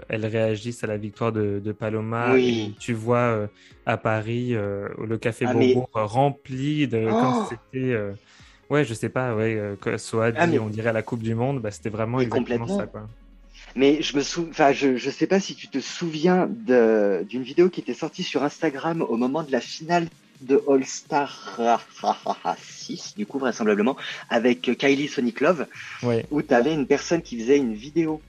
[0.09, 2.33] elles réagissent à la victoire de, Paloma.
[2.33, 2.75] Oui.
[2.79, 3.47] tu vois
[3.85, 5.53] à Paris le café ah,
[5.93, 7.95] rempli de oh c'était.
[8.69, 11.71] Ouais, je sais pas, ouais, que soit ah, on dirait la Coupe du Monde, bah,
[11.71, 13.07] c'était vraiment exactement ça, quoi.
[13.75, 17.69] Mais je me souviens, enfin, je, je sais pas si tu te souviens d'une vidéo
[17.69, 20.07] qui était sortie sur Instagram au moment de la finale
[20.41, 21.57] de All Star
[22.57, 23.95] 6, du coup, vraisemblablement,
[24.29, 25.67] avec Kylie Sonic Love,
[26.31, 28.21] où tu avais une personne qui faisait une vidéo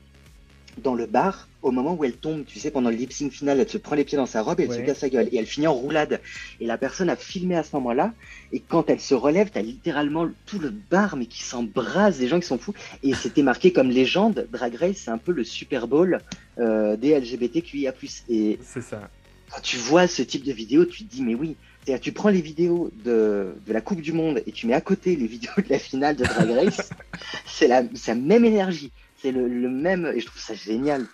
[0.78, 3.58] dans le bar au moment où elle tombe, tu sais, pendant le lip sync final,
[3.58, 5.28] elle se prend les pieds dans sa robe et elle se casse la gueule.
[5.32, 6.20] Et elle finit en roulade.
[6.60, 8.12] Et la personne a filmé à ce moment-là.
[8.52, 12.38] Et quand elle se relève, t'as littéralement tout le bar, mais qui s'embrase, des gens
[12.38, 12.74] qui sont fous.
[13.02, 14.46] Et c'était marqué comme légende.
[14.52, 16.20] Drag Race, c'est un peu le Super Bowl
[16.58, 17.92] euh, des LGBTQIA+.
[18.28, 19.08] Et c'est ça.
[19.50, 21.56] Quand tu vois ce type de vidéo, tu te dis, mais oui.
[22.00, 25.16] tu prends les vidéos de, de la Coupe du Monde et tu mets à côté
[25.16, 26.90] les vidéos de la finale de Drag Race.
[27.46, 31.06] c'est la, la même énergie c'est le, même, et je trouve ça génial.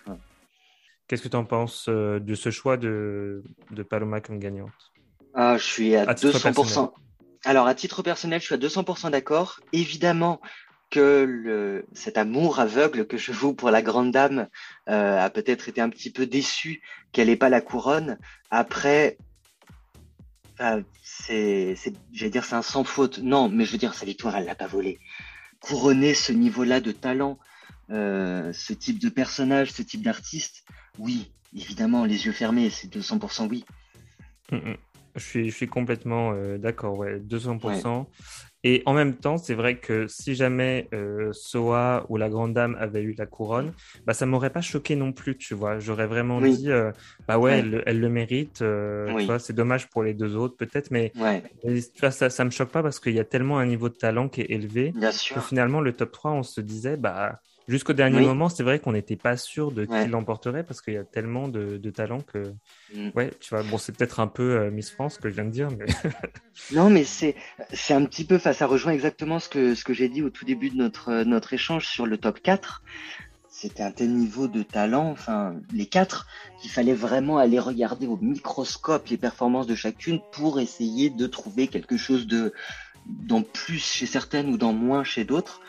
[1.07, 4.71] Qu'est-ce que tu en penses euh, de ce choix de, de Paloma comme gagnante?
[5.33, 6.91] Ah, Je suis à, 200%.
[7.43, 9.59] Alors, à titre personnel, je suis à 200% d'accord.
[9.71, 10.41] Évidemment
[10.89, 14.47] que le, cet amour aveugle que je voue pour la grande dame
[14.89, 16.81] euh, a peut-être été un petit peu déçu
[17.11, 18.17] qu'elle n'ait pas la couronne.
[18.49, 19.17] Après,
[20.61, 21.75] euh, c'est,
[22.13, 23.19] j'allais dire, c'est un sans faute.
[23.19, 24.99] Non, mais je veux dire, sa victoire, elle l'a pas volée.
[25.59, 27.39] Couronner ce niveau-là de talent,
[27.91, 30.63] euh, ce type de personnage, ce type d'artiste,
[30.97, 33.65] oui, évidemment, les yeux fermés, c'est 200% oui.
[34.51, 34.77] Mm, mm.
[35.15, 38.05] Je suis, je suis complètement euh, d'accord, ouais, 200%.
[38.67, 42.75] Et en même temps, c'est vrai que si jamais euh, Soa ou la Grande Dame
[42.79, 43.71] avait eu la couronne,
[44.05, 45.77] bah, ça m'aurait pas choqué non plus, tu vois.
[45.77, 46.69] J'aurais vraiment dit,
[47.27, 48.63] bah ouais, Elle, le mérite.
[49.39, 51.13] c'est dommage pour les deux autres, peut-être, mais
[51.63, 53.93] tu vois, ça, ça me choque pas parce qu'il y a tellement un niveau de
[53.93, 54.91] talent qui est élevé.
[54.95, 55.35] Bien sûr.
[55.35, 58.91] Que finalement, le top 3, on se disait, bah Jusqu'au dernier moment, c'est vrai qu'on
[58.91, 62.53] n'était pas sûr de qui l'emporterait parce qu'il y a tellement de, de talent que.
[62.93, 63.09] Mm.
[63.15, 65.49] Ouais, tu vois, bon, c'est peut-être un peu euh, Miss France que je viens de
[65.49, 65.85] dire, mais.
[66.71, 67.35] non, mais c'est,
[67.73, 70.29] c'est un petit peu, enfin, ça rejoint exactement ce que, ce que j'ai dit au
[70.29, 72.83] tout début de notre, notre échange sur le top 4.
[73.49, 76.27] C'était un tel niveau de talent, enfin, les quatre,
[76.61, 81.67] qu'il fallait vraiment aller regarder au microscope les performances de chacune pour essayer de trouver
[81.67, 82.53] quelque chose de,
[83.05, 85.61] dans plus chez certaines ou dans moins chez d'autres.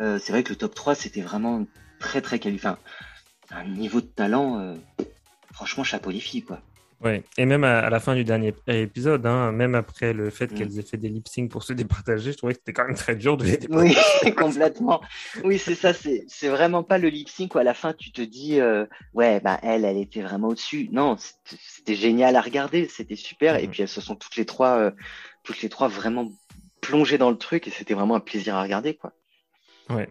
[0.00, 1.66] Euh, c'est vrai que le top 3, c'était vraiment
[1.98, 2.68] très très qualifié.
[2.68, 2.78] Enfin,
[3.50, 4.74] un niveau de talent, euh,
[5.52, 6.60] franchement, chapeau les filles, quoi.
[7.02, 10.54] Ouais, et même à, la fin du dernier épisode, hein, même après le fait mm.
[10.54, 12.96] qu'elles aient fait des lip sync pour se départager, je trouvais que c'était quand même
[12.96, 13.98] très dur de les départager.
[14.24, 15.02] Oui, complètement.
[15.44, 18.22] Oui, c'est ça, c'est vraiment pas le lip sync où à la fin tu te
[18.22, 20.88] dis, euh, ouais, bah elle, elle était vraiment au-dessus.
[20.90, 23.56] Non, c'était génial à regarder, c'était super.
[23.56, 23.70] Et mm.
[23.70, 24.90] puis elles se sont toutes les trois,
[25.42, 26.32] toutes les trois vraiment
[26.80, 29.12] plongées dans le truc et c'était vraiment un plaisir à regarder, quoi.
[29.90, 30.08] Ouais.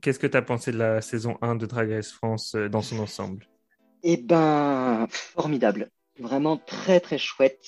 [0.00, 2.82] Qu'est-ce que tu as pensé de la saison 1 de Drag Race France euh, dans
[2.82, 3.48] son ensemble?
[4.02, 5.90] Eh ben, formidable.
[6.18, 7.66] Vraiment très très chouette.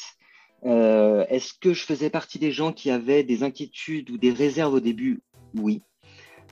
[0.64, 4.74] Euh, est-ce que je faisais partie des gens qui avaient des inquiétudes ou des réserves
[4.74, 5.20] au début?
[5.54, 5.82] Oui.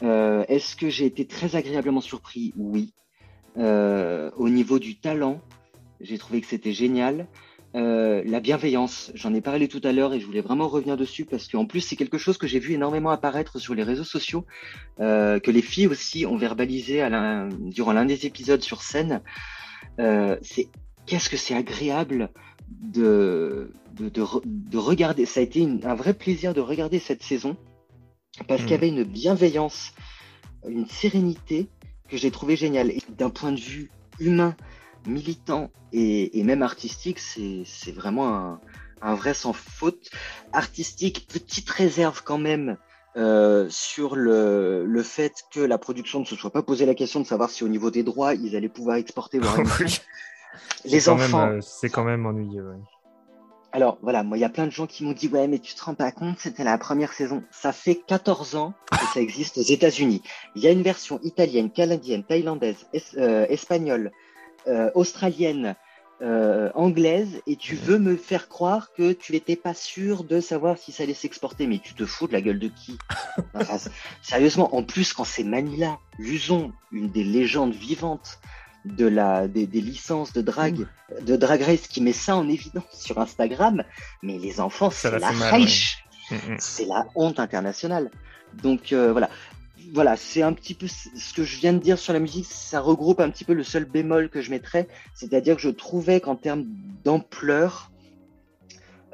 [0.02, 2.52] Euh, est-ce que j'ai été très agréablement surpris?
[2.56, 2.94] Oui.
[3.56, 5.40] au niveau du talent,
[6.00, 7.28] j'ai trouvé que c'était génial.
[7.74, 11.24] Euh, la bienveillance, j'en ai parlé tout à l'heure et je voulais vraiment revenir dessus
[11.24, 14.44] parce qu'en plus c'est quelque chose que j'ai vu énormément apparaître sur les réseaux sociaux,
[15.00, 19.22] euh, que les filles aussi ont verbalisé à durant l'un des épisodes sur scène.
[20.00, 20.68] Euh, c'est
[21.06, 22.30] qu'est-ce que c'est agréable
[22.68, 25.26] de de, de, regarder.
[25.26, 27.56] Ça a été un vrai plaisir de regarder cette saison
[28.48, 28.76] parce qu'il y mmh.
[28.76, 29.92] avait une bienveillance,
[30.66, 31.68] une sérénité
[32.08, 32.90] que j'ai trouvé géniale.
[32.90, 34.56] Et d'un point de vue humain,
[35.06, 38.58] militant et, même artistique, c'est vraiment
[39.00, 40.10] un, vrai sans faute.
[40.52, 42.76] Artistique, petite réserve quand même
[43.16, 47.20] euh, sur le, le fait que la production ne se soit pas posé la question
[47.20, 49.56] de savoir si au niveau des droits, ils allaient pouvoir exporter leur
[50.84, 51.48] Les enfants.
[51.48, 52.74] Euh, c'est quand même ennuyeux.
[53.74, 55.74] Alors voilà, moi il y a plein de gens qui m'ont dit ouais mais tu
[55.74, 57.42] te rends pas compte, c'était la première saison.
[57.50, 60.22] Ça fait 14 ans que ça existe aux États-Unis.
[60.54, 62.86] Il y a une version italienne, canadienne, thaïlandaise,
[63.16, 64.12] euh, espagnole,
[64.94, 65.76] australienne,
[66.22, 70.78] euh, anglaise, et tu veux me faire croire que tu n'étais pas sûr de savoir
[70.78, 71.66] si ça allait s'exporter.
[71.66, 72.96] Mais tu te fous de la gueule de qui
[74.22, 78.38] Sérieusement, en plus, quand c'est Manila, Luzon, une des légendes vivantes
[78.84, 80.86] de la des, licences de drag
[81.20, 83.84] de drag race qui met ça en évidence sur Instagram
[84.24, 86.56] mais les enfants c'est la riche mm, mm.
[86.58, 88.10] c'est la honte internationale.
[88.60, 89.30] Donc euh, voilà
[89.92, 92.80] voilà, c'est un petit peu ce que je viens de dire sur la musique, ça
[92.80, 96.36] regroupe un petit peu le seul bémol que je mettrais, c'est-à-dire que je trouvais qu'en
[96.36, 96.64] termes
[97.04, 97.90] d'ampleur,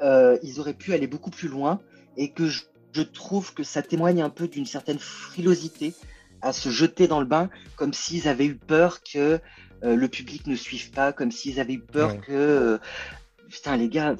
[0.01, 1.79] euh, ils auraient pu aller beaucoup plus loin
[2.17, 2.63] et que je,
[3.13, 5.93] trouve que ça témoigne un peu d'une certaine frilosité
[6.41, 9.39] à se jeter dans le bain comme s'ils avaient eu peur que
[9.83, 12.77] euh, le public ne suive pas, comme s'ils avaient eu peur que euh,
[13.49, 14.15] putain les gars,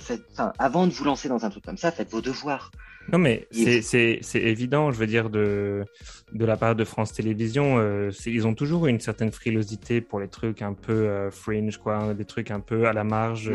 [0.58, 2.72] avant de vous lancer dans un truc comme ça, faites vos devoirs.
[3.12, 5.86] Non, mais c'est évident, je veux dire, de,
[6.34, 10.28] de la part de France Télévisions, euh, ils ont toujours une certaine frilosité pour les
[10.28, 13.52] trucs un peu fringe, quoi, des trucs un peu à la marge.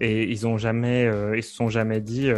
[0.00, 2.30] Et ils ont jamais, ils se sont jamais dit,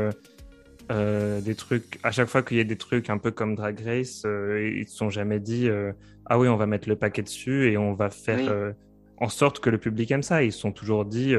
[0.93, 3.81] euh, des trucs, à chaque fois qu'il y a des trucs un peu comme Drag
[3.81, 5.93] Race, euh, ils se sont jamais dit euh,
[6.27, 8.75] ah oui, on va mettre le paquet dessus et on va faire
[9.19, 10.45] en sorte que le public aime ça.
[10.45, 11.35] Ils se sont toujours dit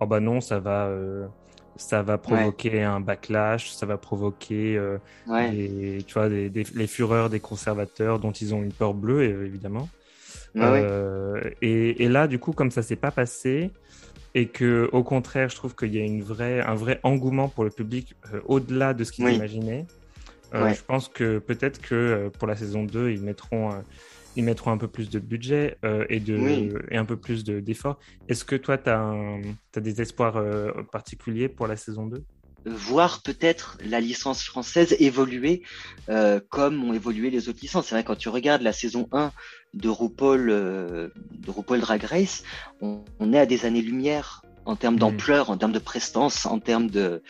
[0.00, 0.90] oh bah non, ça va,
[1.80, 4.80] ça va provoquer un backlash, ça va provoquer
[5.26, 9.88] des, tu vois, des, les fureurs des conservateurs dont ils ont une peur bleue évidemment.
[11.62, 13.70] Et, et, là, du coup, comme ça s'est pas passé,
[14.34, 17.64] et que au contraire, je trouve qu'il y a une vraie, un vrai engouement pour
[17.64, 19.86] le public euh, au-delà de ce qu'ils imaginaient.
[20.54, 23.70] Euh, je pense que peut-être que euh, pour la saison 2, ils mettront,
[24.36, 25.76] ils mettront un peu plus de budget
[26.08, 27.98] et, de, et un peu plus d'efforts.
[28.28, 29.12] Est-ce que toi, tu as,
[29.76, 30.42] as, des espoirs
[30.92, 32.22] particuliers pour la saison 2
[32.64, 35.62] voir peut-être la licence française évoluer
[36.08, 37.86] euh, comme ont évolué les autres licences.
[37.86, 39.32] C'est vrai quand tu regardes la saison 1
[39.74, 42.42] de RuPaul, euh, de RuPaul Drag Race,
[42.80, 43.02] on,
[43.32, 45.00] est à des années-lumière en termes mm.
[45.00, 47.22] d'ampleur, en termes de prestance, en termes de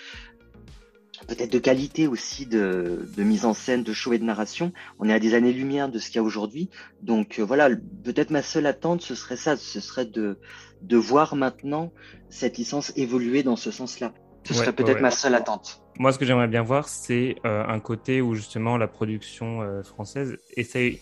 [1.26, 4.72] peut-être de qualité aussi de, de, mise en scène, de show et de narration.
[4.98, 6.70] On est à des années-lumière de ce qu'il y a aujourd'hui.
[7.02, 7.68] Donc euh, voilà,
[8.04, 10.38] peut-être ma seule attente, ce serait ça, ce serait de,
[10.82, 11.92] de voir maintenant
[12.28, 14.12] cette licence évoluer dans ce sens-là.
[14.44, 15.82] Ce serait peut-être ma seule attente.
[15.98, 19.82] Moi, ce que j'aimerais bien voir, c'est euh, un côté où justement la production euh,
[19.82, 21.00] française essaye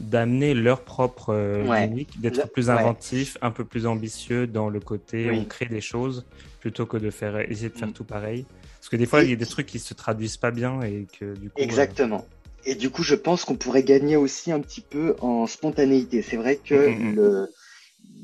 [0.00, 1.86] d'amener leur propre euh,
[2.18, 6.26] d'être plus inventif, un peu plus ambitieux dans le côté où on crée des choses
[6.58, 7.92] plutôt que de faire essayer de faire mm.
[7.92, 8.44] tout pareil.
[8.80, 11.06] Parce que des fois, il y a des trucs qui se traduisent pas bien et
[11.18, 11.60] que du coup.
[11.60, 12.26] Exactement.
[12.64, 16.22] Et du coup, je pense qu'on pourrait gagner aussi un petit peu en spontanéité.
[16.22, 17.48] C'est vrai que mm, mm, le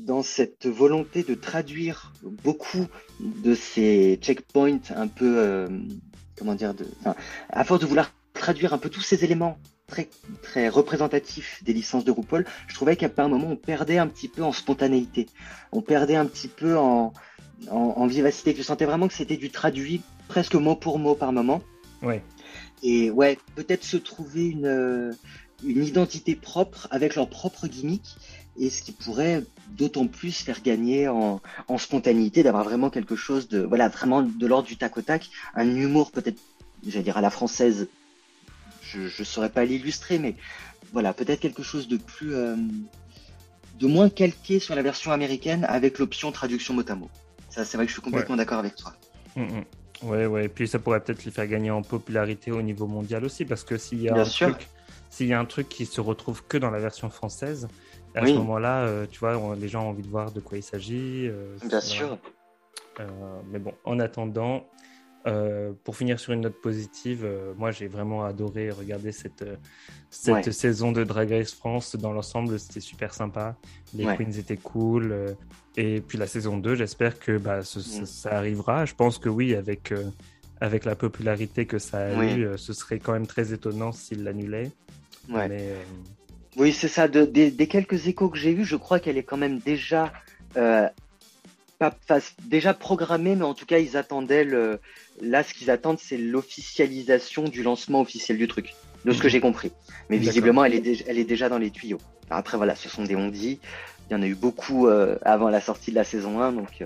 [0.07, 2.87] dans cette volonté de traduire beaucoup
[3.19, 5.67] de ces checkpoints un peu, euh,
[6.37, 6.85] comment dire, de,
[7.49, 10.07] à force de vouloir traduire un peu tous ces éléments très,
[10.41, 14.27] très représentatifs des licences de RuPaul, je trouvais qu'à un moment, on perdait un petit
[14.29, 15.27] peu en spontanéité.
[15.71, 17.13] On perdait un petit peu en,
[17.69, 18.53] en, vivacité.
[18.55, 21.61] Je sentais vraiment que c'était du traduit presque mot pour mot par moment.
[22.01, 22.23] Ouais.
[22.83, 25.15] Et ouais, peut-être se trouver une,
[25.63, 28.17] une identité propre avec leur propre gimmick
[28.59, 33.47] et ce qui pourrait d'autant plus faire gagner en, en spontanéité d'avoir vraiment quelque chose
[33.47, 36.39] de voilà vraiment de l'ordre du tac au tac un humour peut-être
[36.85, 37.87] j'allais dire à la française
[38.81, 40.35] je ne saurais pas l'illustrer mais
[40.91, 42.55] voilà peut-être quelque chose de plus euh,
[43.79, 47.09] de moins calqué sur la version américaine avec l'option traduction mot à mot
[47.49, 48.93] ça c'est vrai que je suis complètement d'accord avec toi
[49.35, 49.65] mm, mm.
[50.03, 53.25] Ouais ouais et puis ça pourrait peut-être les faire gagner en popularité au niveau mondial
[53.25, 54.67] aussi parce que s'il y a un truc
[55.09, 57.67] s'il y a un truc qui se retrouve que dans la version française,
[58.15, 60.63] à ce moment-là, euh, tu vois, les gens ont envie de voir de quoi il
[60.63, 61.27] s'agit.
[61.27, 62.17] Euh, Bien sûr.
[62.99, 63.05] Euh,
[63.51, 64.65] mais bon, en attendant,
[65.83, 69.43] pour finir sur une note positive, moi j'ai vraiment adoré regarder cette,
[70.09, 71.95] cette saison de Drag Race France.
[71.95, 73.55] Dans l'ensemble, c'était super sympa.
[73.93, 75.35] Les queens étaient cool.
[75.75, 78.05] et puis la saison 2, j'espère que bah, mm.
[78.05, 78.85] ça, arrivera.
[78.85, 79.93] Je pense que oui, avec,
[80.61, 84.71] avec la popularité que ça a eu, ce serait quand même très étonnant s'il l'annulait.
[85.29, 85.47] Ouais.
[85.51, 85.83] Euh,
[86.57, 87.07] oui, c'est ça.
[87.07, 90.11] des, quelques échos que j'ai eus, je crois qu'elle est quand même déjà
[90.55, 90.87] euh,
[91.79, 91.95] pas,
[92.45, 94.79] déjà programmée, mais en tout cas, ils attendaient le.
[95.21, 98.75] Là, ce qu'ils attendent, c'est l'officialisation du lancement officiel du truc,
[99.05, 99.71] de ce que j'ai compris.
[100.09, 102.01] Mais visiblement, elle est, déjà, elle est déjà dans les tuyaux.
[102.29, 103.59] après, voilà, ce sont des on-dit.
[104.09, 106.83] Il y en a eu beaucoup euh, avant la sortie de la saison 1, donc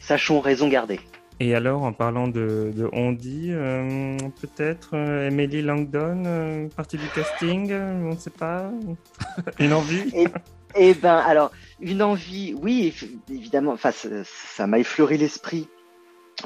[0.00, 1.00] sachons raison garder.
[1.42, 7.06] Et alors, en parlant de, de Ondi, euh, peut-être euh, Emily Langdon, euh, partie du
[7.14, 8.70] casting, on ne sait pas.
[9.58, 10.04] une envie?
[10.14, 10.26] Et,
[10.74, 11.50] eh ben, alors,
[11.80, 12.94] une envie, oui,
[13.28, 13.72] évidemment.
[13.72, 15.68] Enfin, ça m'a effleuré l'esprit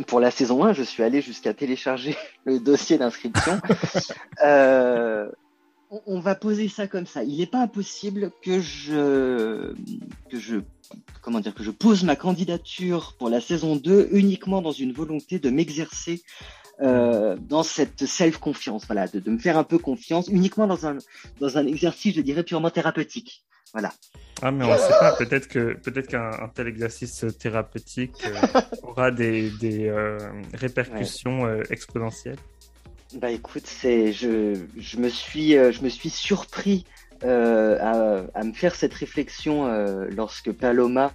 [0.07, 0.73] pour la saison 1.
[0.73, 3.61] Je suis allé jusqu'à télécharger le dossier d'inscription.
[6.07, 7.23] on va poser ça comme ça.
[7.23, 9.75] Il n'est pas impossible que je
[10.29, 10.57] que je
[11.23, 15.39] comment dire, que je pose ma candidature pour la saison 2 uniquement dans une volonté
[15.39, 16.23] de m'exercer
[16.81, 20.99] euh, dans cette self-confiance, voilà, de, me faire un peu confiance, uniquement dans un,
[21.39, 23.45] dans un exercice, je dirais, purement thérapeutique.
[23.75, 23.93] Voilà.
[24.41, 29.11] Ah, mais on ne sait pas, peut-être que peut-être qu'un tel exercice thérapeutique euh, aura
[29.11, 30.19] des, des euh,
[30.55, 32.39] répercussions exponentielles.
[33.17, 36.85] Bah écoute, c'est je, je me suis je me suis surpris
[37.25, 41.13] euh, à, me faire cette réflexion euh, lorsque Paloma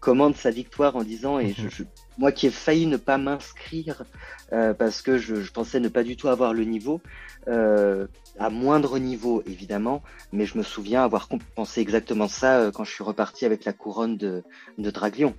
[0.00, 1.84] commande sa victoire en disant et je,
[2.16, 4.04] moi qui ai failli ne pas m'inscrire
[4.50, 7.00] parce que je, je, pensais ne pas du tout avoir le niveau,
[7.46, 10.02] à moindre niveau évidemment,
[10.32, 14.16] mais je me souviens avoir pensé exactement ça quand je suis reparti avec la couronne
[14.16, 14.42] de,
[14.78, 15.34] de Draglion.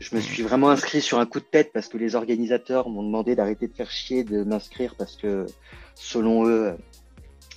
[0.00, 3.02] Je me suis vraiment inscrit sur un coup de tête parce que les organisateurs m'ont
[3.02, 5.46] demandé d'arrêter de faire chier de m'inscrire parce que
[5.94, 6.74] selon eux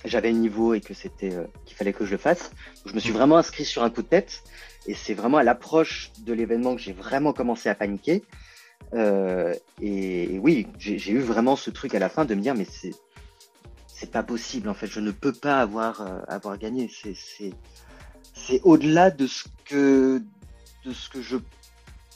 [0.04, 2.52] j'avais le niveau et que c'était euh, qu'il fallait que je le fasse.
[2.86, 4.44] je me suis vraiment inscrit sur un coup de tête
[4.88, 8.24] et c'est vraiment à l'approche de l'événement que j'ai vraiment commencé à paniquer.
[8.94, 12.64] Euh, et, oui, j'ai eu vraiment ce truc à la fin de me dire mais
[12.64, 12.94] c'est
[13.86, 16.90] c'est pas possible en fait, je ne peux pas avoir euh, avoir gagné.
[16.90, 17.52] C'est
[18.62, 20.22] au-delà de ce que
[20.86, 21.36] de ce que je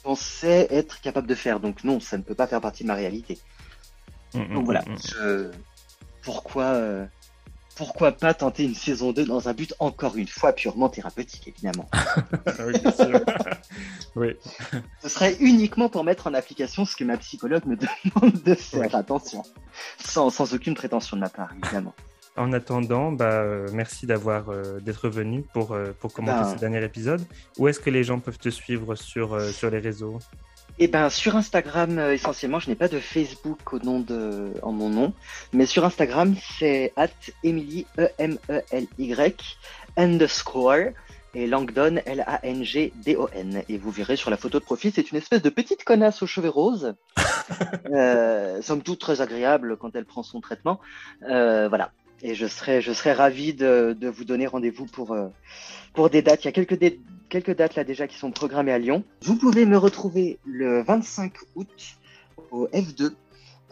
[0.01, 1.59] pensais être capable de faire.
[1.59, 3.37] Donc non, ça ne peut pas faire partie de ma réalité.
[4.33, 5.51] Mm, mm, Donc voilà, mm,
[6.23, 7.05] pourquoi, euh,
[7.75, 11.89] pourquoi pas tenter une saison 2 dans un but encore une fois purement thérapeutique, évidemment.
[12.65, 13.21] oui, bien sûr.
[14.15, 14.35] oui.
[15.01, 17.75] Ce serait uniquement pour mettre en application ce que ma psychologue me
[18.15, 19.43] demande de faire, attention,
[19.99, 21.93] sans, sans aucune prétention de ma part, évidemment.
[22.35, 26.55] En attendant, bah, euh, merci d'avoir euh, d'être venu pour, euh, pour commenter ben.
[26.55, 27.21] ce dernier épisode.
[27.59, 30.17] Où est-ce que les gens peuvent te suivre sur, sur les réseaux?
[30.79, 34.89] Eh ben sur Instagram essentiellement, je n'ai pas de Facebook au nom de en mon
[34.89, 35.13] nom,
[35.51, 37.09] mais sur Instagram c'est at
[37.43, 39.57] Emily E M E L Y
[39.97, 40.93] underscore
[41.35, 43.63] et Langdon L A N G D O N.
[43.69, 46.27] Et vous verrez sur la photo de profil c'est une espèce de petite connasse aux
[46.27, 46.95] cheveux roses,
[47.91, 50.79] euh, somme toute très agréable quand elle prend son traitement,
[51.29, 51.91] euh, voilà
[52.23, 55.27] et je serais, je ravi de, de vous donner rendez-vous pour, euh,
[55.93, 56.43] pour des dates.
[56.43, 56.79] Il y a quelques,
[57.29, 59.03] quelques dates là déjà qui sont programmées à Lyon.
[59.21, 61.97] Vous pouvez me retrouver le 25 août
[62.51, 63.11] au F2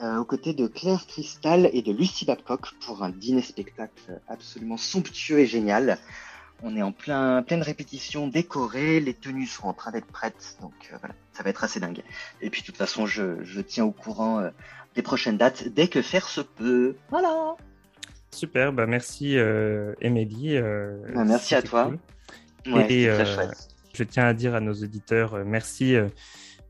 [0.02, 5.40] euh, aux côtés de Claire Cristal et de Lucie Babcock pour un dîner-spectacle absolument somptueux
[5.40, 5.98] et génial.
[6.62, 10.74] On est en plein, pleine répétition décorée, les tenues sont en train d'être prêtes, donc
[10.92, 12.04] euh, voilà, ça va être assez dingue.
[12.42, 14.44] Et puis de toute façon, je, je tiens au courant
[14.94, 16.96] des prochaines dates dès que faire se peut.
[17.10, 17.56] Voilà
[18.34, 20.56] Super, bah merci euh, Émilie.
[20.56, 21.92] Euh, bah, merci à toi.
[22.66, 23.26] et euh,
[23.94, 25.96] je tiens à dire à nos auditeurs euh, merci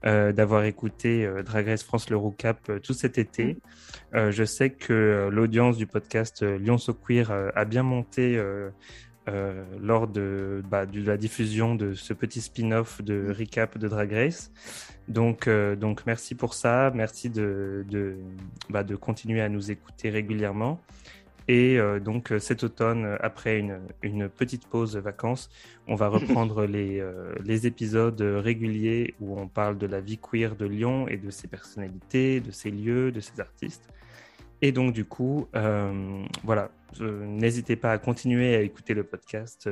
[0.04, 3.58] d'avoir écouté Drag Race France l'Eurocap tout cet été.
[4.14, 4.32] Mm.
[4.32, 8.44] je sais que l'audience du podcast Lyon So Queer a bien monté
[9.80, 13.32] lors de, bah, de, la diffusion de ce petit spin-off de mm.
[13.32, 14.52] recap de Drag Race.
[15.08, 15.48] Donc,
[15.78, 16.92] donc merci pour ça.
[16.96, 18.16] Merci de, de,
[18.72, 20.82] bah, de continuer à nous écouter régulièrement.
[21.52, 25.50] Et euh, donc euh, cet automne, euh, après une, petite pause vacances,
[25.86, 27.04] on va reprendre les,
[27.44, 31.50] les, épisodes réguliers où on parle de la vie queer de Lyon et de ses
[31.50, 33.90] personnalités, de ses lieux, de ses artistes.
[34.62, 35.48] Et donc du coup,
[36.44, 36.72] voilà,
[37.02, 39.70] n'hésitez pas à continuer à écouter le podcast.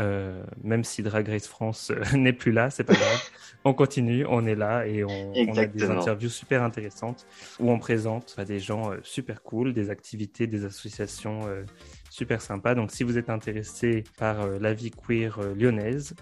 [0.00, 3.30] Euh, même si Drag Race France euh, n'est plus là, c'est pas grave.
[3.64, 7.26] on continue, on est là et on, a des interviews super intéressantes
[7.58, 11.40] où on présente à des gens euh, super cool, des activités, des associations
[12.10, 12.74] super sympas.
[12.74, 16.14] Donc si vous êtes intéressé par la vie queer lyonnaise,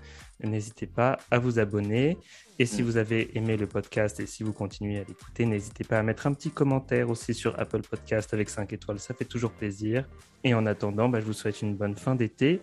[0.43, 2.17] n'hésitez pas à vous abonner.
[2.59, 2.87] Et si mm.
[2.87, 6.27] vous avez aimé le podcast et si vous continuez à l'écouter, n'hésitez pas à mettre
[6.27, 10.09] un petit commentaire aussi sur Apple Podcast avec 5 étoiles, ça fait toujours plaisir.
[10.45, 12.61] Et en attendant, bah, je vous souhaite une bonne fin d'été.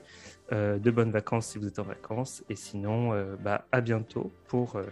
[0.52, 2.44] Euh, de bonnes vacances si vous êtes en vacances.
[2.50, 4.84] Et sinon, euh, bah, à bientôt pour euh,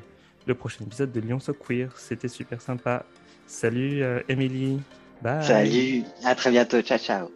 [0.47, 1.89] le prochain épisode de Lyon So Queer.
[1.97, 3.03] C'était super sympa.
[3.47, 4.79] Salut Émilie.
[5.21, 5.43] Bye.
[5.43, 6.03] Salut.
[6.23, 6.81] À très bientôt.
[6.81, 7.29] Ciao, ciao.